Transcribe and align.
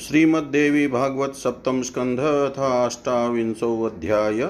श्रीमद्देवी 0.00 0.86
भागवत 0.86 1.32
सप्तम 1.34 1.82
स्कंध 1.82 2.18
था 2.58 2.84
अष्टाविंशो 2.84 3.84
अध्याय 3.84 4.42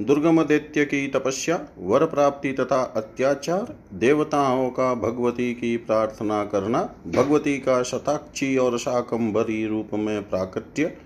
दुर्गम 0.00 0.42
दैत्य 0.42 0.84
की 0.84 1.06
तपस्या 1.08 1.58
वर 1.78 2.04
प्राप्ति 2.04 2.52
तथा 2.52 2.82
अत्याचार, 2.96 3.74
देवताओं 3.94 4.68
का 4.70 4.94
भगवती 4.94 5.54
की 5.54 5.76
प्रार्थना 5.76 6.44
करना, 6.44 6.82
भगवती 7.06 7.58
का 7.58 7.82
शताक्षी 7.82 8.56
और 8.56 8.78
शाकंभरी 8.78 9.66
रूप 9.66 9.94
में 9.94 10.30
प्राकट्य, 10.30 10.96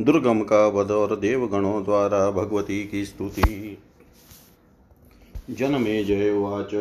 दुर्गम 0.00 0.40
का 0.40 0.66
वध 0.68 0.90
और 0.90 1.16
देवगणों 1.16 1.84
द्वारा 1.84 2.30
भगवती 2.30 2.84
की 2.84 3.04
स्तुति। 3.04 3.78
जनमे 5.50 6.04
जय 6.04 6.30
उवाच 6.30 6.74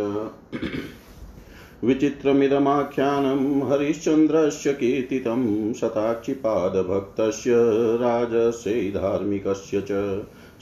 विचित्रमिदमाख्यानं 1.84 3.72
हरिश्चन्द्रस्य 3.72 4.74
कीर्तितं 4.74 5.74
शताक्षिपादभक्तस्य 5.74 7.52
राजस्य 7.98 8.72
धार्मिकस्य 8.72 9.82
च। 9.82 9.88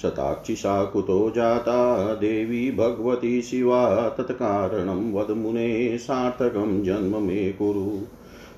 शताक्षिषा 0.01 0.85
कुतो 0.85 1.33
जाता 1.35 2.13
देवी 2.15 2.71
भगवती 2.71 3.41
शिवा 3.41 4.09
तत्कारणं 4.09 5.13
वद 5.13 5.31
मुने 5.31 5.97
सार्थकं 5.97 6.83
जन्म 6.83 7.23
मे 7.23 7.51
कुरु। 7.51 8.05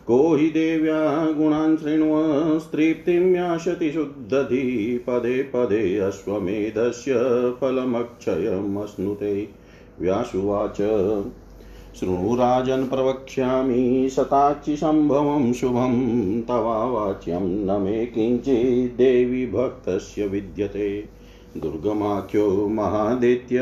को 0.07 0.35
हि 0.35 0.49
देव्या 0.49 1.31
गुणान् 1.31 1.77
शृण्व, 1.77 2.13
स्त्रीप्तिं 2.59 3.35
याशति 3.35 3.91
शुद्धधि 3.91 4.99
पदे 5.07 5.43
पदे 5.43 5.97
अश्वमेधस्य 5.97 7.13
फलमक्षयमश्नुते। 7.61 9.47
व्यासुवाच 10.01 10.77
शृणु 11.95 12.35
राजन् 12.35 12.87
प्रवक्ष्यामि 12.87 14.09
शताक्षिसम्भवं 14.09 15.53
शुभं 15.53 15.93
तवावाच्यं 16.41 17.41
न 17.41 17.81
मे 17.81 18.05
किञ्चिद्देवी 18.05 19.45
भक्तस्य 19.45 20.27
विद्यते। 20.27 21.19
दुर्गमाख्यो 21.57 22.67
महादेत्य, 22.69 23.57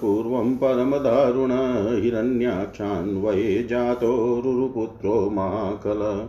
पूर्वं 0.00 0.56
परमदारुण, 0.56 1.50
हिरण्याक्षान्वये 2.02 3.66
जातो 3.70 4.42
रुरुपुत्रो 4.44 5.30
महाकल। 5.30 6.28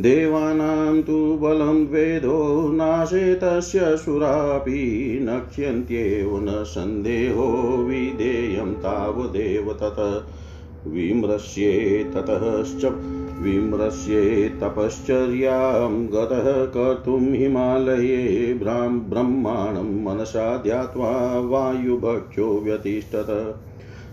देवानां 0.00 1.02
तु 1.02 1.38
बलं 1.42 1.86
वेदो 1.86 2.72
नाशे 2.72 3.34
तस्य 3.34 3.96
सुरापि 3.96 5.18
नक्ष्यन्त्येव 5.22 6.38
न 6.42 6.64
सन्देहो 6.64 7.76
विधेयं 7.76 8.74
तावदेव 8.74 9.72
तत। 9.72 10.26
विमृश्ये 10.86 11.72
ततश्च 12.14 12.84
विमृश्ये 13.42 14.48
तपश्चर्यां 14.48 16.06
गतः 16.06 16.64
कर्तुं 16.64 17.34
हिमालये 17.34 18.54
ब्रह्माणं 18.62 20.04
मनसा 20.04 20.56
ध्यात्वा 20.56 21.40
वायुभक्षो 21.40 22.60
व्यतिष्ठत। 22.60 23.58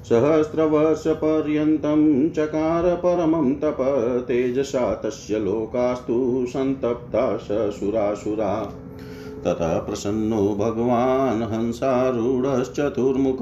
सहस्रवर्षपर्यन्तं 0.09 2.30
चकार 2.30 2.96
परमं 2.96 3.56
तप 3.56 3.78
तेजसा 4.28 4.94
तस्य 4.94 5.40
लोकास्तु 5.40 6.46
सन्तप्ता 6.50 7.38
ससुरासुरा 7.38 8.74
ततः 9.44 9.80
प्रसन्नो 9.80 10.56
भगवान् 10.56 11.44
हंसारूढश्चतुर्मुख, 11.44 13.38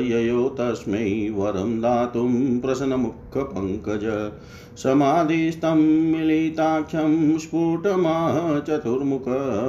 ययो 0.00 0.48
तस्मै 0.48 1.32
वरं 1.34 1.80
दातुं 1.80 2.60
प्रसन्नमुखपङ्कज। 2.60 4.32
समाधिस्तं 4.76 6.12
मिलिताख्यं 6.12 7.38
स्फुटमाह 7.38 8.60
चतुर्मुख, 8.60 9.24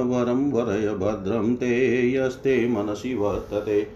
वरं 0.06 0.52
वरय 0.52 0.88
भद्रं 0.88 1.54
ते 1.54 2.14
यस्ते 2.14 2.68
मनसि 2.68 3.14
वर्तते। 3.14 3.95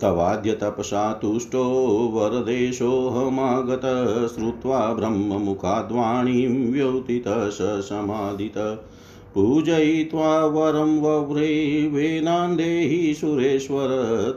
तवाद्य 0.00 0.52
तपसा 0.52 1.12
तुष्टो 1.12 1.64
वरदेशोऽहमागत, 2.14 3.80
श्रुत्वा 4.34 4.92
ब्रह्ममुखाद्वाणीं 4.92 6.72
व्योतितः 6.72 7.48
स 7.48 7.58
समादित 7.62 8.84
पूजयित्वा 9.34 10.46
वरं 10.46 11.00
वव्रे 11.00 11.86
वेदान्देहि 11.92 13.14
सुरेश्वर 13.14 13.88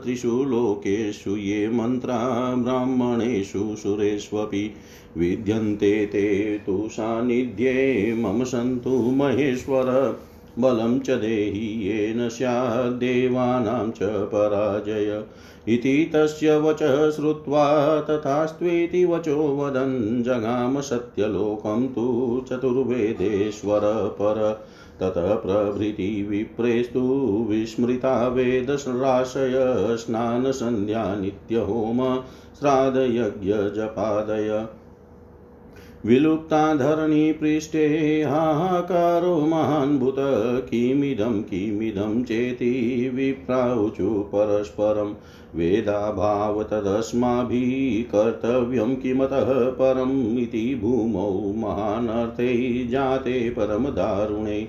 त्रिषु 0.04 0.44
लोकेषु 0.44 1.36
ये 1.36 1.68
मन्त्रा 1.68 2.54
ब्राह्मणेषु 2.54 3.76
सुरेष्वपि। 3.76 4.74
विद्यन्ते 5.16 6.06
ते 6.06 6.58
तु 6.66 6.88
सान्निध्ये, 6.92 8.14
मम 8.14 8.44
सन्तु 8.44 8.90
महेश्वर। 8.90 10.16
बलं 10.60 11.00
च 11.00 11.10
देहि 11.10 11.88
येन 11.88 12.28
स्याद्देवानां 12.28 13.90
च 13.90 13.98
पराजय। 14.02 15.24
इति 15.68 16.10
तस्य 16.14 16.58
वचः 16.58 17.10
श्रुत्वा 17.10 18.00
तथास्त्वेति 18.00 19.04
वचो 19.04 19.36
वदन्, 19.36 20.22
जगाम 20.22 20.80
सत्यलोकं 20.80 21.88
तु 21.88 22.44
चतुर्वेदेश्वर 22.48 24.18
पर। 24.22 24.64
ततः 25.00 25.34
प्रभृति 25.34 26.26
विप्रेस्तु 26.30 27.46
विस्मृता 27.50 28.28
वेदराशय, 28.28 29.86
स्नानसन्ध्या 29.90 31.14
नित्यहोम 31.14 32.22
श्राद्धयज्ञजपादय 32.58 34.66
विलुप्ता 36.06 36.74
धरणी 36.74 37.32
पृष्ठे 37.32 37.86
हाहाकारो 38.22 39.38
महान्भुत 39.38 40.16
किमिदं 40.70 41.42
किमिदं 41.42 42.22
चेति 42.22 43.10
विप्राऊचु 43.14 44.08
परस्परं। 44.08 45.14
वेदाभाव 45.58 46.62
तदस्माभिः 46.62 48.10
कर्तव्यं 48.12 48.96
किमतः 48.96 49.70
परम् 49.70 50.38
इति 50.38 50.78
भूमौ 50.82 51.52
महानर्थे 51.56 52.86
जाते 52.88 53.50
परमदारुणे। 53.50 54.68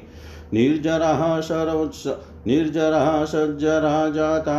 निर्जराः 0.53 1.41
सर्वोत्स 1.41 2.03
निर्जराः 2.47 3.25
सज्जरा 3.25 4.09
जाता 4.09 4.55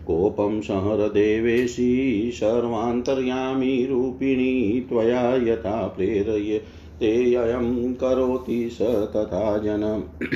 कोपं 0.06 0.60
संहरदेवेशी 0.60 2.30
सर्वान्तर्यामी 2.34 3.86
रूपिणी, 3.86 4.86
त्वया 4.88 5.36
यथा 5.36 5.86
प्रेरयतेऽयं 5.86 7.94
करोति 7.94 8.70
स 8.70 8.82
तथा 8.82 9.58
जनम् 9.58 10.02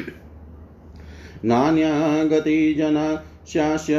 नान्या 1.44 2.24
गतिजना 2.24 3.22
स्यास्य 3.46 3.94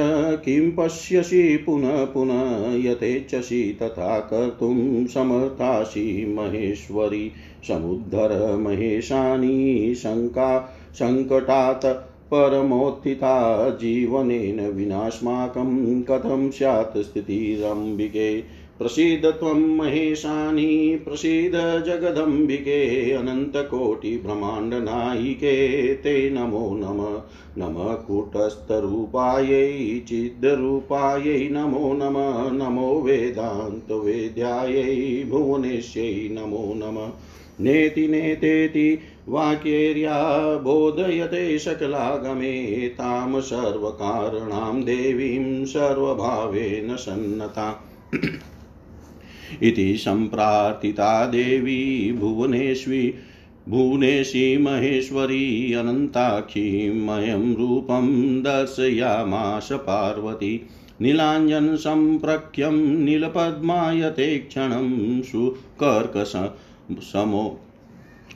किं 0.46 0.72
पश्यसि 0.72 1.58
पुनः 1.58 2.06
पुनः 2.06 2.76
यथेच्छसि 2.92 3.78
तथा 3.82 4.20
कर्तुं 4.20 5.06
समर्थासि 5.06 6.36
महेश्वरी। 6.40 7.32
समुद्धर 7.68 8.58
महेशानी 8.58 9.96
शङ्का 9.96 10.76
सङ्कटात् 10.94 11.86
परमोत्थिता 12.32 13.70
जीवनेन 13.70 14.70
विनास्माकं 14.70 16.02
कथं 16.04 16.52
स्यात् 16.52 16.98
स्थितिरम्बिके। 16.98 18.44
प्रसीद 18.80 19.26
त्वं 19.26 19.54
महेशानि, 19.54 21.00
प्रसीद 21.06 21.84
जगदम्बिके 21.86 23.12
अनन्तकोटिब्रह्माण्डनायिके 23.12 25.96
ते 25.96 26.30
नमो 26.30 26.76
नमः 26.76 27.22
नमः 27.58 27.94
कूटस्थरूपायै 27.94 30.04
चिद्रूपायै 30.08 31.50
नमो 31.52 31.94
नमः, 31.94 32.52
नमो 32.52 33.02
वेदान्तवेद्यायै, 33.02 35.26
भुवनेश्यै, 35.30 36.30
नमो 36.32 36.74
नमः। 36.76 37.12
नेति 37.60 38.08
नेतेति 38.08 39.00
वाक्येर्या 39.30 40.58
बोधयते 40.58 41.60
सकलागमे, 41.60 42.90
तां 42.90 43.42
सर्वकारणां 43.42 44.84
देवीं 44.84 45.66
सर्वभावेन 45.66 46.96
सन्नता। 46.96 47.92
इति 49.64 49.98
सम्प्रार्थिता 49.98 51.26
देवी 51.26 52.12
भुवनेश्वी, 52.20 53.14
भुवनेशी 53.70 54.58
महेश्वरी 54.58 55.74
अनन्ताक्षीमयं 55.74 57.56
रूपं 57.56 58.08
दर्शयामाश 58.42 59.70
पार्वती। 59.72 60.62
नीलाञ्जनसम्प्रख्यं 61.02 62.76
नीलपद्मायते 63.06 64.38
क्षणं 64.38 65.22
सुकर्कश 65.22 66.34
समो 67.14 67.60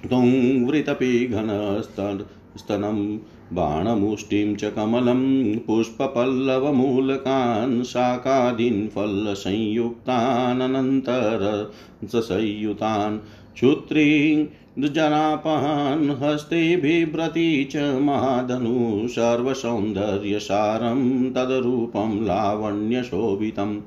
तुङ्वृतपि 0.04 1.26
घनस्तनं 1.26 3.18
बाणमुष्टिं 3.54 4.56
च 4.56 4.64
कमलं 4.64 5.58
पुष्पपल्लवमूलकान् 5.58 7.84
शाकादीन् 7.84 8.88
फलसंयुक्तान् 8.88 10.62
अनन्तरसंयुतान् 10.62 13.20
क्षुत्रीजनापहान् 13.54 16.10
हस्ते 16.10 16.78
बिभ्रति 16.78 17.70
च 17.72 17.78
महाधनु 17.78 19.08
सर्वसौन्दर्यसारं 19.08 21.32
तद्रूपं 21.32 22.26
लावण्यशोभितम्। 22.26 23.80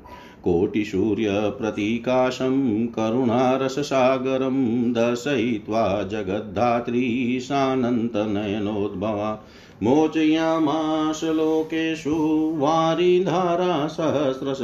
कोटिसूर्यप्रतीकाशं 0.45 2.87
करुणारससागरं 2.87 4.93
दर्शयित्वा 4.93 6.03
जगद्धात्री 6.03 7.41
सानन्तनयनोद्भवा 7.41 9.47
मोचयामाश 9.83 11.21
वारी 11.25 12.59
वारिधारा 12.59 13.87
सहस्रश 13.87 14.59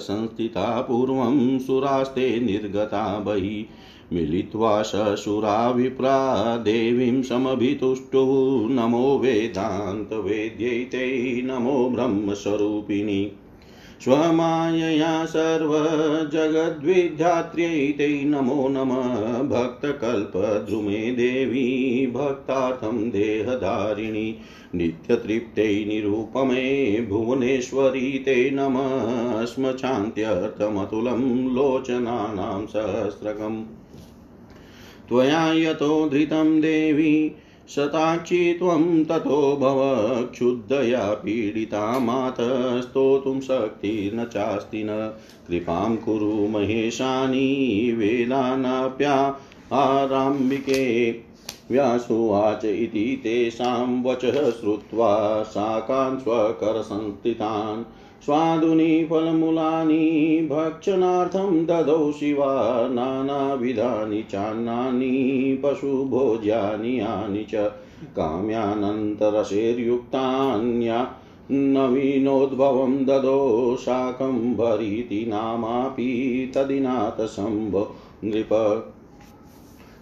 संस्थिता 0.02 0.80
पूर्वं 0.80 1.58
सुरास्ते 1.58 2.40
निर्गता 2.40 3.18
बहिः। 3.18 4.16
मिलित्वा 4.16 4.82
ससुरा 4.82 5.70
विप्रा 5.70 6.56
देवीं 6.56 7.22
समभितुष्टुः। 7.22 8.70
नमो 8.70 9.18
वेदान्तवेद्यै 9.18 11.42
नमो 11.42 11.88
ब्रह्मस्वरूपिणी। 11.88 13.32
स्वमायया 14.00 15.24
सर्वजगद्विधात्र्यै 15.24 17.92
ते 17.92 18.24
नमो 18.24 18.68
नमः। 18.68 19.42
भक्तकल्पद्रुमे 19.42 21.10
देवी, 21.10 22.06
भक्तार्थं 22.06 23.10
देहधारिणि, 23.10 24.38
नित्यतृप्ते 24.74 25.84
निरूपमे 25.84 27.00
भुवनेश्वरी 27.00 28.18
ते 28.18 28.50
नमः। 28.50 29.44
स्मचान्त्यर्थमतुलं 29.44 31.54
लोचनानां 31.54 32.66
सहस्रकम्। 32.66 33.64
त्वया 35.08 35.52
यतो 35.52 36.08
धृतं 36.08 36.60
देवी 36.60 37.32
शताक्षी 37.74 38.52
त्वं 38.52 39.04
ततो 39.04 39.56
भव, 39.56 39.78
क्षुद्धया 40.32 41.14
पीडिता 41.14 41.98
मातः, 41.98 42.80
स्तोतुं 42.80 43.40
शक्तिर्न 43.40 44.24
चास्ति 44.24 44.84
न। 44.84 44.88
कृपां 45.48 45.96
कुरु 45.96 46.48
महेशानी, 46.48 47.92
वेदानाप्या 47.92 49.40
आराम्बिके 49.72 51.10
व्यासुवाच 51.70 52.64
इति 52.64 53.20
तेषां 53.22 54.02
वचः 54.02 54.50
श्रुत्वा 54.50 55.42
शाकान् 55.42 56.18
स्वकरसंस्थितान्। 56.18 57.84
स्वादुनि 58.24 59.08
फलमूलानि 59.10 60.48
भक्षणार्थं 60.50 61.66
ददौ 61.66 62.12
शिवा, 62.12 62.88
नानाविधानि 62.88 64.22
चान्नानि, 64.22 65.60
पशुभोज्यानि 65.64 67.00
यानि 67.00 67.44
च 67.44 67.72
काम्यानन्तरशेर्युक्तान्या 68.16 71.16
नवीनोद्भवं 71.50 73.04
ददो 73.04 73.76
शाकम्भरीति 73.76 75.26
नामापि 75.28 76.52
तदिनाथशम्भ 76.54 77.88
नृप 78.24 78.48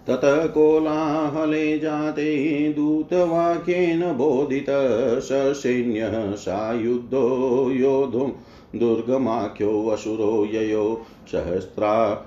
ततः 0.08 0.46
कोलाहले 0.46 1.78
जाते 1.78 2.72
दूतवाक्येन 2.72 4.12
बोधित 4.12 4.66
ससैन्यः 5.20 6.32
सायुद्धो 6.32 7.70
योधुं 7.70 8.30
दुर्गमाख्यो 8.78 9.82
वसुरो 9.82 10.48
ययो 10.52 11.02
सहस्रा 11.32 12.26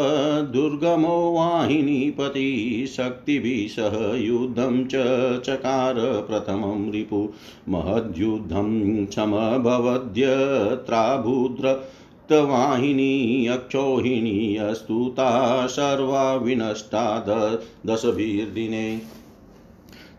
दुर्गमो 0.52 1.32
वाहिनीपति 1.32 2.84
शक्तिभिः 2.88 3.68
सह 3.68 4.16
युद्धं 4.16 4.84
च 4.84 5.40
चकार 5.40 5.94
प्रथमं 5.98 6.92
रिपु। 6.92 7.28
महद्युद्धं 7.68 9.06
समभवद्यत्राभूद्र 9.06 11.88
वाहिनी 12.32 13.46
अक्षोहिणी 13.46 14.56
अस्तुता 14.56 15.66
सर्वा 15.66 16.34
विनष्टा 16.34 17.26
दशभिर्दिने। 17.86 19.00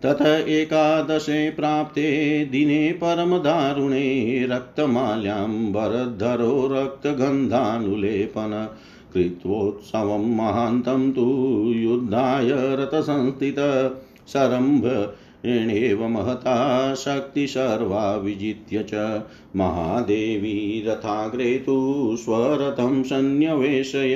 तत 0.05 0.21
एकादशे 0.21 1.49
प्राप्ते 1.49 2.45
दिने 2.45 2.91
परमदारुणे 2.91 4.47
रक्तमाल्याम्बरधरो 4.51 6.69
रक्तगन्धानुलेपन 6.71 8.69
कृत्वोत्सवं 9.13 10.35
महान्तं 10.35 11.11
तु 11.11 11.25
युद्धाय 11.75 12.49
रतसंस्थित 12.51 13.55
सरम्भ 14.27 15.13
ऋणेव 15.45 16.07
महता 16.07 16.95
शक्तिसर्वा 16.95 18.15
विजित्य 18.15 18.85
च। 18.93 19.21
महादेवी 19.55 20.83
रथाग्रे 20.87 21.57
तु 21.57 22.09
स्वरथं 22.19 23.03
सन्न्यवेशय। 23.03 24.15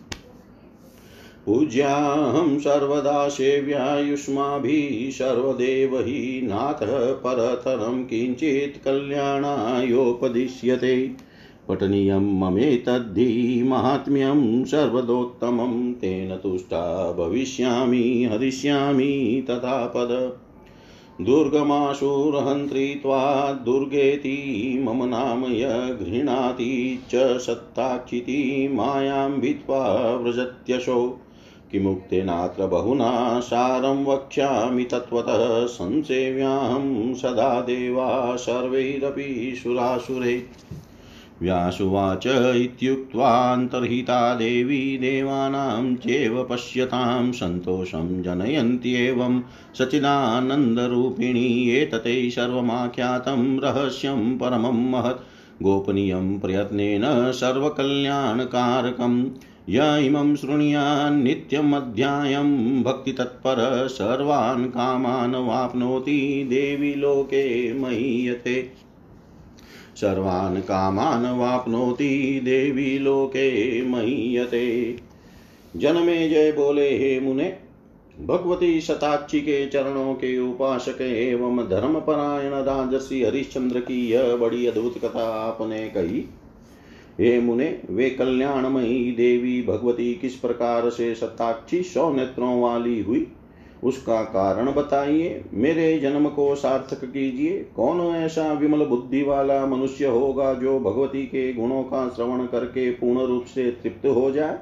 पूज्याहं 1.46 2.58
सर्वदा 2.58 3.28
सेव्यायुष्माभिः 3.28 5.10
सर्वदेव 5.10 5.98
हि 5.98 6.40
नाथः 6.44 7.12
परतरं 7.12 8.04
किञ्चित् 8.04 8.84
कल्याणायोपदिश्यते। 8.84 11.24
पठनीयं 11.68 12.38
ममेतद्धि 12.40 13.62
माहात्म्यं 13.66 14.64
सर्वदोत्तमं, 14.64 15.92
तेन 15.92 16.36
तुष्टा 16.36 17.12
भविष्यामि, 17.12 18.28
हरिष्यामि 18.32 19.46
तथा 19.50 19.86
पद 19.86 20.40
दुर्गेति 23.54 24.78
मम 24.88 25.04
नाम 25.04 25.44
य 25.44 25.64
गृह्णाति 26.02 26.98
च 27.10 27.38
सत्ताक्षिति 27.38 28.68
मायां 28.72 29.32
भित्त्वा 29.32 30.14
व्रजत्यशो। 30.22 31.20
किमुक्तेनात्र 31.72 32.66
बहुना 32.66 33.40
सारं 33.40 34.04
वक्ष्यामि 34.04 34.84
तत्त्वतः 34.84 35.66
संसेव्याहं 35.66 37.14
सदा 37.14 37.60
देवा 37.60 38.36
सर्वैरपि 38.36 39.54
सुरासुरे। 39.62 40.42
व्यासुवाच 41.42 42.26
इत्युक्त्वान्तर्हिता 42.56 44.34
देवी 44.34 44.96
देवानां 44.96 45.96
चेव 45.96 46.44
पश्यतां 46.44 47.32
सन्तोषं 47.32 48.22
जनयन्त्येवं 48.22 49.40
सचिदानन्दरूपिणी 49.78 51.70
एतते 51.70 52.30
सर्वमाख्यातं 52.30 53.58
रहस्यं 53.58 54.38
परमं 54.38 54.90
महत् 54.90 55.20
गोपनीयं 55.62 56.38
प्रयत्नेन 56.38 57.32
सर्वकल्याणकारकम् 57.32 59.24
य 59.70 60.06
इमं 60.06 60.36
शृणुयान्नित्यमध्यायं 60.36 62.82
भक्तितत्पर 62.82 63.88
सर्वान् 63.90 64.66
कामान् 64.66 65.34
वाप्नोति 65.34 66.46
देवी 66.48 66.94
लोके 66.94 67.78
महीयते। 67.78 68.72
सर्वान् 69.96 70.60
कामान् 70.60 71.38
वाप्नोति 71.38 72.40
देवी 72.44 72.98
लोके 72.98 73.82
महीयते। 73.82 74.96
जनमे 75.76 76.28
जय 76.28 76.52
बोले 76.52 76.98
हे 76.98 77.20
मुने, 77.20 77.56
भगवती 78.20 78.80
शताक्षी 78.80 79.40
के 79.40 79.66
चरणों 79.66 80.14
के 80.14 80.38
उपासक 80.38 81.00
एवं 81.00 81.56
धर्मपरायण 81.56 82.52
राजर्षि 82.52 83.24
हरिश्चंद्र 83.24 83.80
की 83.80 84.08
यह 84.08 84.36
बड़ी 84.36 84.66
अद्भुत 84.66 84.98
कथा 84.98 85.24
आपने 85.24 85.88
कही। 85.88 86.24
हे 87.20 87.40
मुने, 87.40 87.80
वे 87.90 88.10
कल्याणमयी 88.10 89.12
देवी 89.12 89.62
भगवती 89.62 90.14
किस 90.14 90.34
प्रकार 90.34 90.90
से 90.90 91.14
सताक्षी 91.14 91.82
सौ 91.82 92.12
नेत्रों 92.14 92.60
वाली 92.60 93.02
हुई? 93.02 93.26
उसका 93.84 94.22
कारण 94.22 94.72
बताइए। 94.72 95.44
मेरे 95.54 95.98
जन्म 95.98 96.28
को 96.28 96.54
सार्थक 96.54 97.04
कीजिए। 97.04 97.58
कौन 97.76 98.00
ऐसा 98.00 98.52
विमल 98.52 98.84
बुद्धि 98.84 99.22
वाला 99.22 99.66
मनुष्य 99.66 100.06
होगा 100.06 100.54
जो 100.54 100.78
भगवती 100.80 101.22
के 101.22 101.52
गुणों 101.52 101.82
का 101.82 102.08
श्रवण 102.08 102.46
करके 102.46 102.90
पूर्ण 102.90 103.26
रूप 103.26 103.44
से 103.44 103.70
तृप्त 103.70 104.06
हो 104.06 104.30
जाए? 104.30 104.58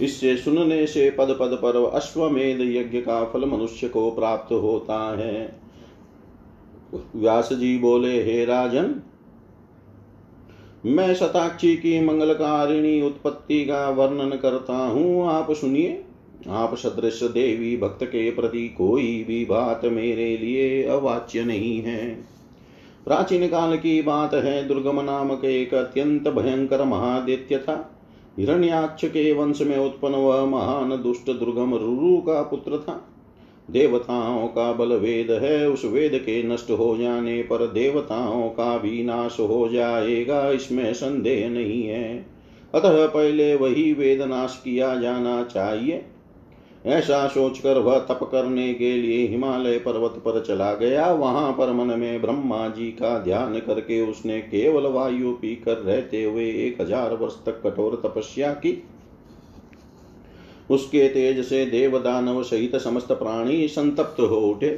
इससे 0.00 0.36
सुनने 0.36 0.86
से 0.86 1.10
पद 1.10 1.36
पद 1.40 1.58
पर 1.62 1.90
अश्वमेध 1.94 2.60
यज्ञ 2.60 3.00
का 3.00 3.24
फल 3.24 3.44
मनुष्य 3.44 3.88
को 3.88 4.10
प्राप्त 4.10 4.52
होता 4.52 5.16
है। 5.18 5.60
व्यास 7.16 7.52
जी 7.52 7.78
बोले, 7.78 8.22
हे 8.22 8.44
राजन, 8.44 8.94
मैं 10.86 11.14
शताक्षी 11.14 11.76
की 11.76 12.00
मंगलकारिणी 12.04 13.02
उत्पत्ति 13.02 13.64
का 13.64 13.88
वर्णन 13.90 14.36
करता 14.36 14.76
हूँ। 14.76 15.26
आप 15.28 15.52
सुनिए। 15.52 16.04
आप 16.48 16.74
सदृश 16.74 17.22
देवी 17.22 17.76
भक्त 17.76 18.04
के 18.04 18.30
प्रति 18.30 18.68
कोई 18.68 19.24
भी 19.28 19.44
बात 19.44 19.80
मेरे 19.84 20.36
लिए 20.36 20.82
अवाच्य 20.82 21.44
नहीं 21.44 21.80
है। 21.80 22.14
प्राचीन 23.04 23.48
काल 23.48 23.76
की 23.76 24.02
बात 24.02 24.34
है, 24.34 24.68
दुर्गम 24.68 25.00
नामक 25.00 25.44
एक 25.44 25.74
अत्यंत 25.74 26.28
भयंकर 26.28 26.84
महादित्य 26.84 27.58
था। 27.58 27.94
हिरण्याक्ष 28.38 29.04
के 29.04 29.32
वंश 29.32 29.60
में 29.60 29.78
उत्पन्न 29.78 30.14
वह 30.14 30.44
महान 30.44 30.90
दुष्ट 30.90 31.26
दुर्गम 31.26 31.74
रुरु 31.74 32.16
का 32.16 32.42
पुत्र 32.42 32.78
था। 32.78 33.14
देवताओं 33.70 34.46
का 34.46 34.72
बल 34.72 34.92
वेद 34.92 35.30
है, 35.30 35.70
उस 35.70 35.84
वेद 35.84 36.12
के 36.14 36.42
नष्ट 36.42 36.70
हो 36.70 36.96
जाने 36.96 37.42
पर 37.42 37.66
देवताओं 37.66 38.48
का 38.48 38.78
भी 38.78 39.04
नाश 39.04 39.36
हो 39.40 39.68
जाएगा, 39.68 40.50
इसमें 40.50 40.92
संदेह 40.94 41.48
नहीं 41.48 41.82
है। 41.82 42.26
अतः 42.74 43.06
पहले 43.06 43.54
वही 43.54 43.92
वेद 43.92 44.22
नाश 44.22 44.60
किया 44.64 44.96
जाना 44.96 45.44
चाहिए। 45.44 46.04
ऐसा 46.88 47.26
सोचकर 47.28 47.78
वह 47.78 47.98
तप 48.00 48.20
करने 48.32 48.72
के 48.74 48.92
लिए 48.92 49.26
हिमालय 49.28 49.78
पर्वत 49.78 50.20
पर 50.24 50.42
चला 50.44 50.72
गया। 50.74 51.06
वहाँ 51.12 51.50
पर 51.52 51.72
मन 51.72 51.98
में 51.98 52.20
ब्रह्मा 52.22 52.68
जी 52.68 52.90
का 52.92 53.18
ध्यान 53.18 53.58
करके 53.58 54.00
उसने 54.00 54.40
केवल 54.42 54.86
वायु 54.86 55.32
पीकर 55.32 55.76
रहते 55.76 56.22
हुए 56.24 56.44
एक 56.66 56.80
हज़ार 56.80 57.14
वर्ष 57.14 57.34
तक 57.46 57.60
कठोर 57.64 58.00
तपस्या 58.04 58.52
की। 58.56 58.82
उसके 60.70 61.08
तेज 61.08 61.44
से 61.44 61.64
देव 61.66 61.98
दानव 61.98 62.42
सहित 62.42 62.76
समस्त 62.76 63.12
प्राणी 63.12 63.66
संतप्त 63.68 64.20
हो 64.20 64.40
उठे। 64.46 64.70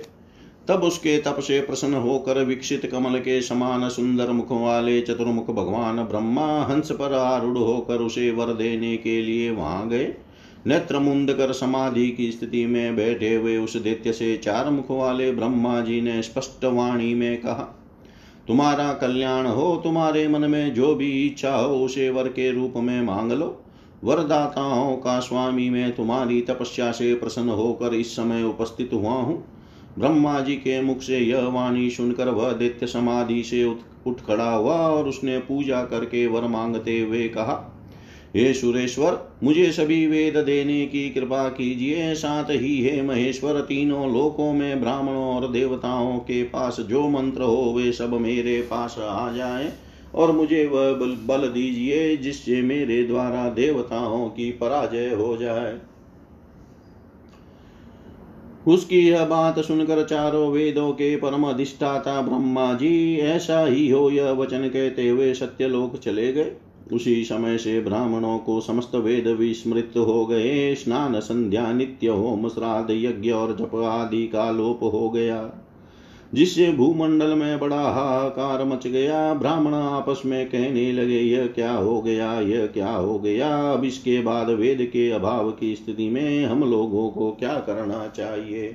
तब 0.68 0.82
उसके 0.84 1.16
तप 1.18 1.38
से 1.40 1.60
प्रसन्न 1.60 1.94
होकर 1.94 2.42
विकसित 2.44 2.86
कमल 2.86 3.18
के 3.18 3.40
समान 3.42 3.88
सुंदर 3.88 4.30
मुख 4.30 4.50
वाले 4.52 5.00
चतुर्मुख 5.00 5.50
भगवान 5.50 6.02
ब्रह्मा 6.04 6.46
हंस 6.62 6.92
पर 6.92 7.14
आरूढ़ 7.14 7.58
होकर 7.58 8.00
उसे 8.00 8.30
वर 8.30 8.52
देने 8.54 8.96
के 8.96 9.20
लिए 9.22 9.50
वहाँ 9.50 9.88
गए। 9.88 10.04
नेत्र 10.66 10.98
मुंद 10.98 11.32
कर 11.32 11.52
समाधि 11.52 12.08
की 12.08 12.32
स्थिति 12.32 12.66
में 12.66 12.96
बैठे 12.96 13.34
हुए 13.34 13.56
उस 13.56 13.76
दैत्य 13.76 14.12
से 14.12 14.36
चार 14.36 14.70
मुख 14.70 14.90
वाले 14.90 15.32
ब्रह्मा 15.32 15.80
जी 15.80 16.00
ने 16.00 16.22
स्पष्ट 16.22 16.64
वाणी 16.64 17.14
में 17.14 17.40
कहा, 17.40 17.76
तुम्हारा 18.46 18.92
कल्याण 18.92 19.46
हो, 19.46 19.80
तुम्हारे 19.84 20.28
मन 20.28 20.40
में 20.40 20.74
जो 20.74 20.94
भी 20.94 21.26
इच्छा 21.26 21.54
हो, 21.56 21.74
उसे 21.76 22.10
वर 22.10 22.28
के 22.28 22.50
रूप 22.52 22.74
में 22.76 23.02
मांग 23.02 23.32
लो 23.32 23.64
वरदाताओं 24.04 24.96
का 24.96 25.20
स्वामी 25.20 25.70
मैं 25.70 25.96
तुम्हारी 25.96 26.40
तपस्या 26.40 26.92
से 26.92 27.14
प्रसन्न 27.14 27.48
होकर 27.48 27.94
इस 27.94 28.16
समय 28.16 28.42
उपस्थित 28.42 28.90
हुआ 28.92 29.12
हूँ। 29.12 29.44
ब्रह्मा 29.98 30.40
जी 30.40 30.54
के 30.54 30.80
मुख 30.82 31.00
से 31.00 31.18
यह 31.18 31.48
वाणी 31.48 31.90
सुनकर 31.90 32.28
वह 32.28 32.52
दैत्य 32.52 32.86
समाधि 32.86 33.42
से 33.42 33.64
उठ 34.06 34.20
खड़ा 34.20 34.50
हुआ 34.50 34.76
और 34.76 35.08
उसने 35.08 35.38
पूजा 35.38 35.82
करके 35.84 36.26
वर 36.26 36.46
मांगते 36.46 37.00
हुए 37.00 37.28
कहा 37.28 37.69
हे 38.36 38.52
सुरेश्वर 38.54 39.18
मुझे 39.42 39.70
सभी 39.72 40.06
वेद 40.06 40.36
देने 40.36 40.86
की 40.86 41.10
कृपा 41.10 41.48
कीजिए। 41.48 42.14
साथ 42.14 42.50
ही 42.50 42.82
हे 42.82 43.02
महेश्वर 43.02 43.60
तीनों 43.60 44.12
लोकों 44.14 44.52
में 44.52 44.80
ब्राह्मणों 44.80 45.24
और 45.36 45.50
देवताओं 45.52 46.18
के 46.18 46.42
पास 46.42 46.80
जो 46.80 47.08
मंत्र 47.08 47.42
हो 47.42 47.74
वे 47.76 47.92
सब 47.92 48.14
मेरे 48.14 48.60
पास 48.60 48.96
आ 48.98 49.32
जाए 49.32 49.72
और 50.14 50.32
मुझे 50.32 50.64
वह 50.66 50.92
बल, 50.92 51.48
दीजिए 51.48 52.16
जिससे 52.16 52.62
मेरे 52.62 53.02
द्वारा 53.04 53.48
देवताओं 53.50 54.28
की 54.28 54.50
पराजय 54.52 55.10
हो 55.10 55.36
जाए। 55.36 55.76
उसकी 58.66 58.98
यह 59.08 59.24
बात 59.24 59.58
सुनकर 59.58 60.04
चारों 60.04 60.50
वेदों 60.50 60.92
के 60.92 61.16
परम 61.16 61.44
अधिष्ठाता 61.44 62.20
ब्रह्मा 62.22 62.72
जी 62.74 63.18
ऐसा 63.18 63.64
ही 63.66 63.88
हो 63.88 64.10
यह 64.10 64.30
वचन 64.30 64.68
कहते 64.68 65.08
हुए 65.08 65.34
सत्यलोक 65.34 65.96
चले 65.96 66.32
गए। 66.32 66.52
उसी 66.92 67.24
समय 67.24 67.58
से 67.58 67.80
ब्राह्मणों 67.80 68.38
को 68.38 68.60
समस्त 68.60 68.94
वेद 68.94 69.26
विस्मृत 69.26 69.92
हो 69.96 70.26
गए। 70.26 70.74
स्नान 70.74 71.20
संध्या, 71.20 71.72
नित्य 71.72 72.08
होम, 72.08 72.48
श्राद्ध, 72.48 72.90
यज्ञ 72.90 73.30
और 73.30 73.56
जप 73.56 73.74
आदि 73.74 74.26
का 74.26 74.50
लोप 74.50 74.82
हो 74.82 75.10
गया। 75.10 75.50
जिससे 76.34 76.72
भूमंडल 76.72 77.34
में 77.34 77.60
बड़ा 77.60 77.80
हाहाकार 77.80 78.64
मच 78.64 78.86
गया। 78.86 79.34
ब्राह्मण 79.34 79.74
आपस 79.74 80.22
में 80.26 80.46
कहने 80.46 80.92
लगे, 80.92 81.18
यह 81.18 81.46
क्या 81.46 81.72
हो 81.72 82.00
गया? 82.00 82.40
यह 82.40 82.66
क्या 82.66 82.90
हो 82.90 83.18
गया? 83.18 83.72
अब 83.72 83.84
इसके 83.84 84.20
बाद 84.20 84.48
वेद 84.48 84.90
के 84.92 85.10
अभाव 85.10 85.50
की 85.50 85.74
स्थिति 85.74 86.08
में 86.08 86.46
हम 86.46 86.70
लोगों 86.70 87.10
को 87.10 87.30
क्या 87.30 87.54
करना 87.54 88.06
चाहिए? 88.16 88.74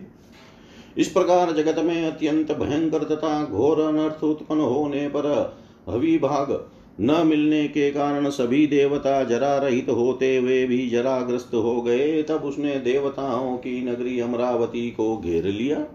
इस 0.98 1.08
प्रकार 1.08 1.52
जगत 1.52 1.76
में 1.80 2.06
अत्यंत 2.06 2.52
भयंकर 2.52 3.04
तथा 3.04 3.46
घोर 3.46 3.82
अनर्थ 3.82 4.24
उत्पन्न 4.24 4.62
होने 4.62 5.08
पर 5.08 5.56
अविभाग 5.88 6.68
न 7.02 7.28
मिलने 7.28 7.68
के 7.68 7.92
कारण 7.92 8.30
सभी 8.30 8.68
देवता 8.68 9.24
जरा 9.24 9.58
रहित 9.58 9.90
होते 9.90 10.38
हुए 10.38 10.66
भी 10.66 10.90
जराग्रस्त 10.90 11.54
हो 11.54 11.82
गए, 11.82 12.24
तब 12.24 12.36
उसने 12.36 12.76
देवताओं 12.76 13.58
की 13.58 13.82
नगरी 13.86 14.20
अमरावती 14.20 14.90
को 14.92 15.18
घेर 15.18 15.46
लिया। 15.46 15.86